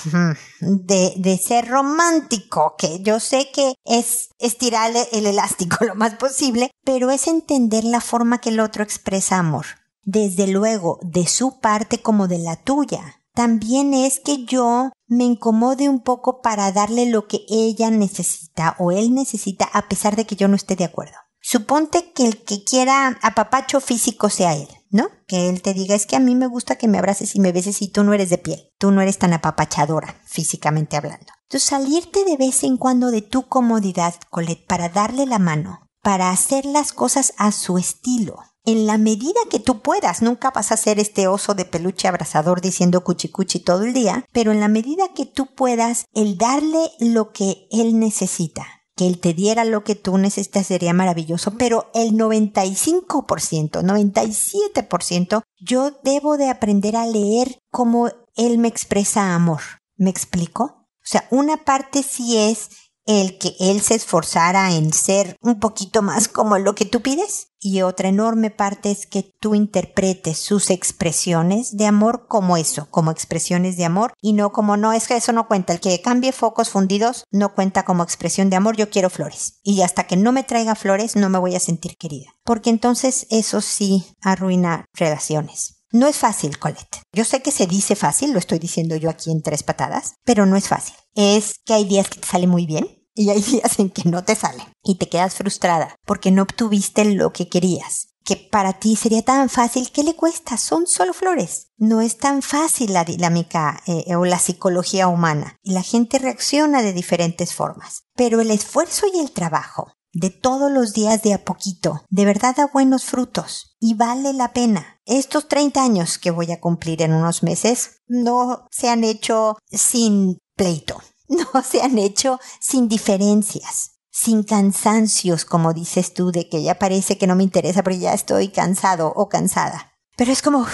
de, 0.61 1.15
de 1.17 1.39
ser 1.39 1.69
romántico, 1.69 2.75
que 2.77 3.01
yo 3.03 3.21
sé 3.21 3.51
que 3.55 3.75
es 3.85 4.31
estirarle 4.41 5.07
el 5.13 5.27
elástico 5.27 5.85
lo 5.85 5.95
más 5.95 6.15
posible, 6.15 6.73
pero 6.85 7.13
es 7.13 7.29
entender 7.29 7.85
la 7.85 8.01
forma 8.01 8.41
que 8.41 8.51
el 8.51 8.59
otro 8.59 8.83
expresa 8.83 9.39
amor. 9.39 9.67
Desde 10.03 10.49
luego, 10.49 10.99
de 11.03 11.27
su 11.29 11.61
parte 11.61 12.03
como 12.03 12.27
de 12.29 12.39
la 12.39 12.57
tuya 12.57 13.24
también 13.35 13.95
es 13.95 14.21
que 14.21 14.45
yo 14.45 14.93
me 15.07 15.25
incomode 15.25 15.89
un 15.89 16.01
poco 16.01 16.41
para 16.41 16.71
darle 16.73 17.07
lo 17.07 17.27
que 17.27 17.45
ella 17.49 17.91
necesita 17.91 18.77
o 18.79 18.93
él 18.93 19.13
necesita 19.13 19.65
a 19.73 19.89
pesar 19.89 20.17
de 20.17 20.25
que 20.25 20.37
yo 20.37 20.49
no 20.49 20.57
esté 20.57 20.77
de 20.77 20.85
acuerdo. 20.85 21.17
Suponte 21.41 22.13
que 22.13 22.27
el 22.27 22.43
que 22.43 22.65
quiera 22.65 23.19
apapacho 23.21 23.81
físico 23.81 24.31
sea 24.31 24.55
él, 24.55 24.69
¿no? 24.89 25.09
Que 25.27 25.51
él 25.51 25.61
te 25.61 25.75
diga, 25.75 25.95
es 25.95 26.07
que 26.07 26.17
a 26.17 26.21
mí 26.21 26.35
me 26.35 26.47
gusta 26.47 26.77
que 26.77 26.89
me 26.89 26.97
abraces 26.97 27.35
y 27.35 27.41
me 27.41 27.53
beses 27.53 27.83
y 27.83 27.89
tú 27.89 28.03
no 28.03 28.15
eres 28.15 28.31
de 28.31 28.39
piel, 28.39 28.73
tú 28.79 28.93
no 28.93 29.03
eres 29.03 29.19
tan 29.19 29.35
apapachadora, 29.35 30.17
físicamente 30.25 30.97
hablando. 30.97 31.27
Entonces 31.43 31.69
salirte 31.69 32.25
de 32.25 32.39
vez 32.39 32.63
en 32.63 32.79
cuando 32.79 33.11
de 33.11 33.21
tu 33.21 33.47
comodidad, 33.49 34.15
Colette, 34.31 34.67
para 34.67 34.89
darle 34.89 35.27
la 35.27 35.39
mano, 35.39 35.91
para 36.03 36.31
hacer 36.31 36.65
las 36.65 36.93
cosas 36.93 37.35
a 37.37 37.53
su 37.53 37.77
estilo, 37.77 38.39
en 38.65 38.87
la 38.87 38.99
medida 38.99 39.41
que 39.51 39.61
tú 39.61 39.81
puedas. 39.81 40.23
Nunca 40.23 40.51
vas 40.51 40.73
a 40.73 40.77
ser 40.77 40.99
este 40.99 41.29
oso 41.29 41.55
de 41.55 41.65
peluche 41.65 42.09
abrazador 42.09 42.61
diciendo 42.61 43.05
cuchi 43.05 43.29
cuchi 43.29 43.61
todo 43.61 43.85
el 43.85 43.93
día, 43.93 44.27
pero 44.33 44.53
en 44.53 44.61
la 44.61 44.69
medida 44.69 45.13
que 45.15 45.27
tú 45.27 45.47
puedas, 45.55 46.07
el 46.15 46.39
darle 46.39 46.91
lo 46.99 47.33
que 47.33 47.67
él 47.71 47.99
necesita. 47.99 48.67
Que 48.97 49.09
él 49.09 49.19
te 49.19 49.35
diera 49.35 49.65
lo 49.65 49.83
que 49.83 49.97
tú 49.97 50.19
necesitas 50.19 50.69
sería 50.69 50.93
maravilloso, 50.93 51.57
pero 51.59 51.91
el 51.95 52.13
95%, 52.13 53.83
97%, 53.83 55.43
yo 55.59 55.91
debo 56.05 56.37
de 56.37 56.49
aprender 56.49 56.95
a 56.95 57.07
leer 57.07 57.59
cómo 57.73 58.09
él 58.37 58.59
me 58.59 58.69
expresa 58.69 59.35
amor. 59.35 59.61
¿Me 59.97 60.11
explico? 60.11 60.85
O 61.05 61.07
sea, 61.07 61.27
una 61.31 61.65
parte 61.65 62.03
sí 62.03 62.39
es 62.39 62.71
el 63.07 63.39
que 63.39 63.55
él 63.61 63.81
se 63.81 63.95
esforzara 63.95 64.73
en 64.73 64.93
ser 64.93 65.37
un 65.43 65.61
poquito 65.61 66.03
más 66.03 66.29
como 66.29 66.59
lo 66.59 66.75
que 66.75 66.85
tú 66.85 67.03
pides. 67.03 67.49
Y 67.67 67.81
otra 67.81 68.11
enorme 68.11 68.51
parte 68.51 68.91
es 68.91 69.07
que 69.07 69.23
tú 69.41 69.55
interpretes 69.55 70.39
sus 70.39 70.69
expresiones 70.69 71.79
de 71.79 71.87
amor 71.87 72.27
como 72.29 72.59
eso, 72.59 72.91
como 72.91 73.11
expresiones 73.11 73.79
de 73.79 73.87
amor. 73.87 74.13
Y 74.21 74.35
no 74.35 74.53
como 74.53 74.77
no, 74.77 74.93
es 74.93 75.09
que 75.09 75.17
eso 75.17 75.33
no 75.33 75.49
cuenta, 75.49 75.73
el 75.73 75.81
que 75.81 76.03
cambie 76.03 76.33
focos 76.33 76.69
fundidos 76.69 77.25
no 77.31 77.55
cuenta 77.55 77.85
como 77.85 78.03
expresión 78.03 78.51
de 78.51 78.57
amor, 78.57 78.77
yo 78.77 78.91
quiero 78.91 79.09
flores. 79.09 79.61
Y 79.63 79.81
hasta 79.81 80.05
que 80.05 80.17
no 80.17 80.31
me 80.31 80.45
traiga 80.45 80.75
flores 80.75 81.17
no 81.17 81.31
me 81.31 81.39
voy 81.39 81.55
a 81.55 81.61
sentir 81.61 81.97
querida, 81.97 82.37
porque 82.45 82.69
entonces 82.69 83.27
eso 83.31 83.63
sí 83.63 84.05
arruina 84.21 84.85
relaciones. 84.93 85.74
No 85.95 86.09
es 86.09 86.17
fácil, 86.17 86.59
Colette. 86.59 87.03
Yo 87.13 87.25
sé 87.25 87.41
que 87.41 87.53
se 87.53 87.69
dice 87.69 87.95
fácil, 87.95 88.33
lo 88.33 88.41
estoy 88.41 88.59
diciendo 88.59 88.97
yo 88.97 89.09
aquí 89.09 89.31
en 89.31 89.43
tres 89.43 89.63
patadas, 89.63 90.17
pero 90.25 90.45
no 90.45 90.57
es 90.57 90.67
fácil. 90.67 90.97
Es 91.15 91.61
que 91.65 91.73
hay 91.73 91.85
días 91.85 92.11
que 92.11 92.19
te 92.19 92.27
sale 92.27 92.49
muy 92.49 92.67
bien 92.67 92.89
y 93.15 93.31
hay 93.31 93.41
días 93.53 93.79
en 93.79 93.91
que 93.91 94.03
no 94.11 94.25
te 94.25 94.35
sale 94.35 94.67
y 94.83 94.97
te 94.97 95.09
quedas 95.09 95.37
frustrada 95.37 95.95
porque 96.05 96.33
no 96.33 96.43
obtuviste 96.43 97.05
lo 97.05 97.33
que 97.33 97.49
querías. 97.49 98.09
Que 98.25 98.35
para 98.35 98.73
ti 98.73 98.97
sería 98.97 99.23
tan 99.23 99.49
fácil, 99.49 99.93
¿qué 99.93 100.03
le 100.03 100.17
cuesta? 100.17 100.57
Son 100.57 100.89
solo 100.89 101.15
flores. 101.15 101.69
No 101.77 102.01
es 102.01 102.19
tan 102.19 102.43
fácil 102.43 102.93
la 102.93 103.05
dinámica 103.05 103.81
eh, 103.87 104.17
o 104.17 104.25
la 104.25 104.41
psicología 104.41 105.07
humana 105.07 105.59
y 105.63 105.75
la 105.75 105.83
gente 105.83 106.19
reacciona 106.19 106.83
de 106.83 106.93
diferentes 106.93 107.55
formas. 107.55 108.03
Pero 108.17 108.41
el 108.41 108.51
esfuerzo 108.51 109.07
y 109.15 109.21
el 109.21 109.31
trabajo 109.31 109.93
de 110.13 110.31
todos 110.31 110.73
los 110.73 110.93
días 110.93 111.23
de 111.23 111.35
a 111.35 111.45
poquito, 111.45 112.05
de 112.09 112.25
verdad 112.25 112.57
da 112.57 112.67
buenos 112.73 113.05
frutos 113.05 113.77
y 113.79 113.95
vale 113.95 114.33
la 114.33 114.53
pena. 114.53 114.94
Estos 115.07 115.49
30 115.49 115.83
años 115.83 116.19
que 116.19 116.31
voy 116.31 116.51
a 116.51 116.61
cumplir 116.61 117.03
en 117.03 117.13
unos 117.13 117.43
meses 117.43 118.03
no 118.07 118.67
se 118.71 118.89
han 118.89 119.05
hecho 119.05 119.59
sin 119.71 120.39
pleito, 120.57 121.03
no 121.29 121.63
se 121.63 121.83
han 121.83 121.99
hecho 121.99 122.41
sin 122.61 122.89
diferencias, 122.89 124.01
sin 124.11 124.45
cansancios, 124.45 125.45
como 125.45 125.75
dices 125.75 126.15
tú, 126.15 126.33
de 126.33 126.49
que 126.49 126.63
ya 126.63 126.79
parece 126.79 127.19
que 127.19 127.27
no 127.27 127.37
me 127.37 127.43
interesa 127.43 127.83
porque 127.83 127.99
ya 127.99 128.15
estoy 128.15 128.49
cansado 128.49 129.13
o 129.15 129.29
cansada. 129.29 129.93
Pero 130.17 130.33
es 130.33 130.41
como 130.41 130.67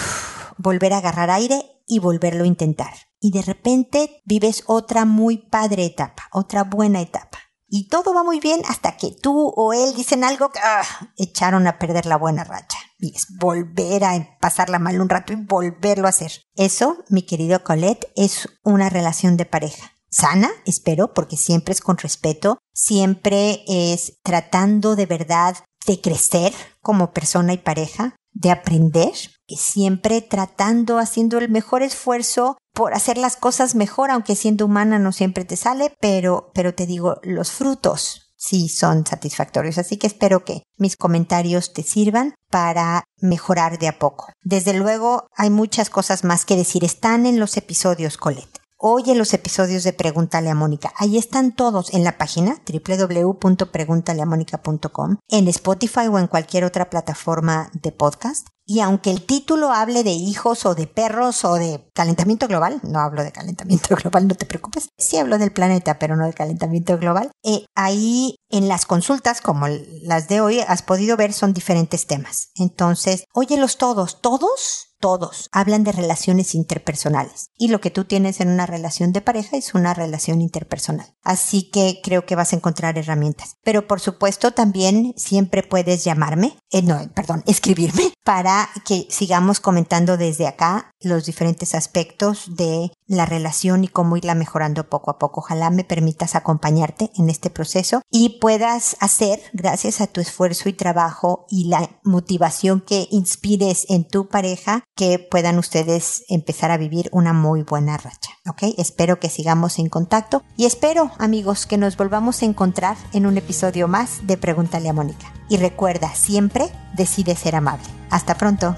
volver 0.57 0.93
a 0.93 0.97
agarrar 0.97 1.29
aire 1.29 1.83
y 1.85 1.99
volverlo 1.99 2.45
a 2.45 2.47
intentar. 2.47 2.93
Y 3.19 3.31
de 3.31 3.41
repente 3.41 4.21
vives 4.23 4.63
otra 4.67 5.03
muy 5.03 5.37
padre 5.49 5.85
etapa, 5.85 6.29
otra 6.31 6.63
buena 6.63 7.01
etapa. 7.01 7.39
Y 7.73 7.87
todo 7.87 8.13
va 8.13 8.21
muy 8.21 8.41
bien 8.41 8.61
hasta 8.67 8.97
que 8.97 9.11
tú 9.13 9.47
o 9.55 9.71
él 9.71 9.93
dicen 9.95 10.25
algo 10.25 10.49
que 10.49 10.59
ah, 10.61 10.83
echaron 11.15 11.67
a 11.67 11.79
perder 11.79 12.05
la 12.05 12.17
buena 12.17 12.43
racha. 12.43 12.77
Y 12.99 13.15
es 13.15 13.27
volver 13.39 14.03
a 14.03 14.37
pasarla 14.41 14.77
mal 14.77 14.99
un 14.99 15.07
rato 15.07 15.31
y 15.31 15.37
volverlo 15.37 16.05
a 16.05 16.09
hacer. 16.09 16.33
Eso, 16.55 16.97
mi 17.07 17.21
querido 17.21 17.63
Colette, 17.63 18.11
es 18.17 18.49
una 18.63 18.89
relación 18.89 19.37
de 19.37 19.45
pareja 19.45 19.93
sana, 20.09 20.49
espero, 20.65 21.13
porque 21.13 21.37
siempre 21.37 21.73
es 21.73 21.79
con 21.79 21.97
respeto, 21.97 22.57
siempre 22.73 23.63
es 23.65 24.19
tratando 24.21 24.97
de 24.97 25.05
verdad 25.05 25.55
de 25.87 26.01
crecer 26.01 26.53
como 26.81 27.13
persona 27.13 27.53
y 27.53 27.57
pareja, 27.57 28.17
de 28.33 28.51
aprender, 28.51 29.13
y 29.47 29.57
siempre 29.57 30.21
tratando, 30.21 30.97
haciendo 30.99 31.37
el 31.37 31.49
mejor 31.49 31.83
esfuerzo 31.83 32.57
por 32.73 32.93
hacer 32.93 33.17
las 33.17 33.37
cosas 33.37 33.75
mejor, 33.75 34.11
aunque 34.11 34.35
siendo 34.35 34.65
humana 34.65 34.99
no 34.99 35.11
siempre 35.11 35.45
te 35.45 35.57
sale, 35.57 35.93
pero, 35.99 36.51
pero 36.53 36.73
te 36.73 36.85
digo, 36.85 37.19
los 37.23 37.51
frutos 37.51 38.33
sí 38.41 38.69
son 38.69 39.05
satisfactorios. 39.05 39.77
Así 39.77 39.97
que 39.97 40.07
espero 40.07 40.43
que 40.43 40.63
mis 40.77 40.97
comentarios 40.97 41.73
te 41.73 41.83
sirvan 41.83 42.33
para 42.49 43.03
mejorar 43.19 43.77
de 43.77 43.87
a 43.87 43.99
poco. 43.99 44.33
Desde 44.43 44.73
luego, 44.73 45.27
hay 45.35 45.49
muchas 45.49 45.89
cosas 45.89 46.23
más 46.23 46.45
que 46.45 46.55
decir. 46.55 46.83
Están 46.83 47.25
en 47.25 47.39
los 47.39 47.55
episodios, 47.57 48.17
Colette. 48.17 48.60
Oye 48.83 49.13
los 49.13 49.35
episodios 49.35 49.83
de 49.83 49.93
Pregúntale 49.93 50.49
a 50.49 50.55
Mónica. 50.55 50.91
Ahí 50.97 51.19
están 51.19 51.51
todos 51.51 51.93
en 51.93 52.03
la 52.03 52.17
página 52.17 52.59
www.preguntaleamónica.com, 52.65 55.17
en 55.29 55.47
Spotify 55.49 56.07
o 56.07 56.17
en 56.17 56.25
cualquier 56.25 56.63
otra 56.63 56.89
plataforma 56.89 57.69
de 57.73 57.91
podcast. 57.91 58.47
Y 58.65 58.79
aunque 58.79 59.11
el 59.11 59.23
título 59.23 59.71
hable 59.71 60.03
de 60.03 60.13
hijos 60.13 60.65
o 60.65 60.73
de 60.73 60.87
perros 60.87 61.45
o 61.45 61.57
de 61.57 61.87
calentamiento 61.93 62.47
global, 62.47 62.79
no 62.81 63.01
hablo 63.01 63.23
de 63.23 63.31
calentamiento 63.31 63.95
global, 63.97 64.27
no 64.27 64.33
te 64.33 64.47
preocupes, 64.47 64.89
sí 64.97 65.17
hablo 65.17 65.37
del 65.37 65.51
planeta, 65.51 65.99
pero 65.99 66.15
no 66.15 66.25
de 66.25 66.33
calentamiento 66.33 66.97
global, 66.97 67.29
eh, 67.43 67.65
ahí 67.75 68.33
en 68.49 68.67
las 68.67 68.87
consultas, 68.87 69.41
como 69.41 69.67
las 69.67 70.27
de 70.27 70.41
hoy, 70.41 70.59
has 70.59 70.81
podido 70.81 71.17
ver 71.17 71.33
son 71.33 71.53
diferentes 71.53 72.07
temas. 72.07 72.49
Entonces, 72.55 73.25
óyelos 73.31 73.77
todos, 73.77 74.21
todos 74.21 74.87
todos 75.01 75.49
hablan 75.51 75.83
de 75.83 75.91
relaciones 75.91 76.55
interpersonales 76.55 77.49
y 77.57 77.67
lo 77.67 77.81
que 77.81 77.91
tú 77.91 78.05
tienes 78.05 78.39
en 78.39 78.49
una 78.49 78.65
relación 78.65 79.11
de 79.11 79.19
pareja 79.19 79.57
es 79.57 79.73
una 79.73 79.93
relación 79.93 80.39
interpersonal. 80.39 81.13
Así 81.23 81.69
que 81.69 81.99
creo 82.01 82.25
que 82.25 82.35
vas 82.35 82.53
a 82.53 82.55
encontrar 82.55 82.97
herramientas. 82.97 83.57
Pero 83.63 83.87
por 83.87 83.99
supuesto 83.99 84.51
también 84.51 85.13
siempre 85.17 85.63
puedes 85.63 86.05
llamarme, 86.05 86.57
eh, 86.69 86.81
no, 86.81 86.99
perdón, 87.13 87.43
escribirme 87.47 88.13
para 88.23 88.69
que 88.85 89.07
sigamos 89.09 89.59
comentando 89.59 90.15
desde 90.15 90.47
acá 90.47 90.91
los 91.01 91.25
diferentes 91.25 91.73
aspectos 91.73 92.55
de 92.55 92.91
la 93.07 93.25
relación 93.25 93.83
y 93.83 93.87
cómo 93.87 94.17
irla 94.17 94.35
mejorando 94.35 94.87
poco 94.87 95.11
a 95.11 95.17
poco. 95.17 95.41
Ojalá 95.41 95.69
me 95.71 95.83
permitas 95.83 96.35
acompañarte 96.35 97.09
en 97.15 97.29
este 97.29 97.49
proceso 97.49 98.01
y 98.11 98.39
puedas 98.39 98.95
hacer, 98.99 99.41
gracias 99.53 100.01
a 100.01 100.07
tu 100.07 100.21
esfuerzo 100.21 100.69
y 100.69 100.73
trabajo 100.73 101.45
y 101.49 101.67
la 101.67 101.99
motivación 102.03 102.81
que 102.81 103.07
inspires 103.11 103.85
en 103.89 104.07
tu 104.07 104.27
pareja, 104.27 104.83
que 105.01 105.17
puedan 105.17 105.57
ustedes 105.57 106.25
empezar 106.29 106.69
a 106.69 106.77
vivir 106.77 107.09
una 107.11 107.33
muy 107.33 107.63
buena 107.63 107.97
racha. 107.97 108.29
¿Ok? 108.47 108.75
Espero 108.77 109.19
que 109.19 109.31
sigamos 109.31 109.79
en 109.79 109.89
contacto 109.89 110.43
y 110.57 110.65
espero, 110.65 111.09
amigos, 111.17 111.65
que 111.65 111.79
nos 111.79 111.97
volvamos 111.97 112.43
a 112.43 112.45
encontrar 112.45 112.97
en 113.11 113.25
un 113.25 113.35
episodio 113.35 113.87
más 113.87 114.27
de 114.27 114.37
Pregúntale 114.37 114.89
a 114.89 114.93
Mónica. 114.93 115.33
Y 115.49 115.57
recuerda, 115.57 116.13
siempre 116.13 116.69
decide 116.93 117.35
ser 117.35 117.55
amable. 117.55 117.83
Hasta 118.11 118.35
pronto. 118.35 118.75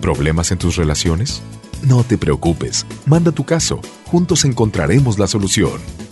¿Problemas 0.00 0.52
en 0.52 0.58
tus 0.58 0.76
relaciones? 0.76 1.42
No 1.82 2.04
te 2.04 2.16
preocupes, 2.16 2.86
manda 3.06 3.32
tu 3.32 3.42
caso, 3.42 3.80
juntos 4.06 4.44
encontraremos 4.44 5.18
la 5.18 5.26
solución. 5.26 6.05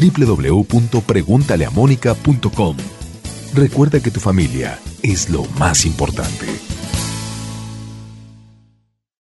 www.preguntaleamónica.com 0.00 2.76
Recuerda 3.52 4.00
que 4.00 4.10
tu 4.10 4.20
familia 4.20 4.78
es 5.02 5.28
lo 5.28 5.44
más 5.58 5.84
importante. 5.84 6.69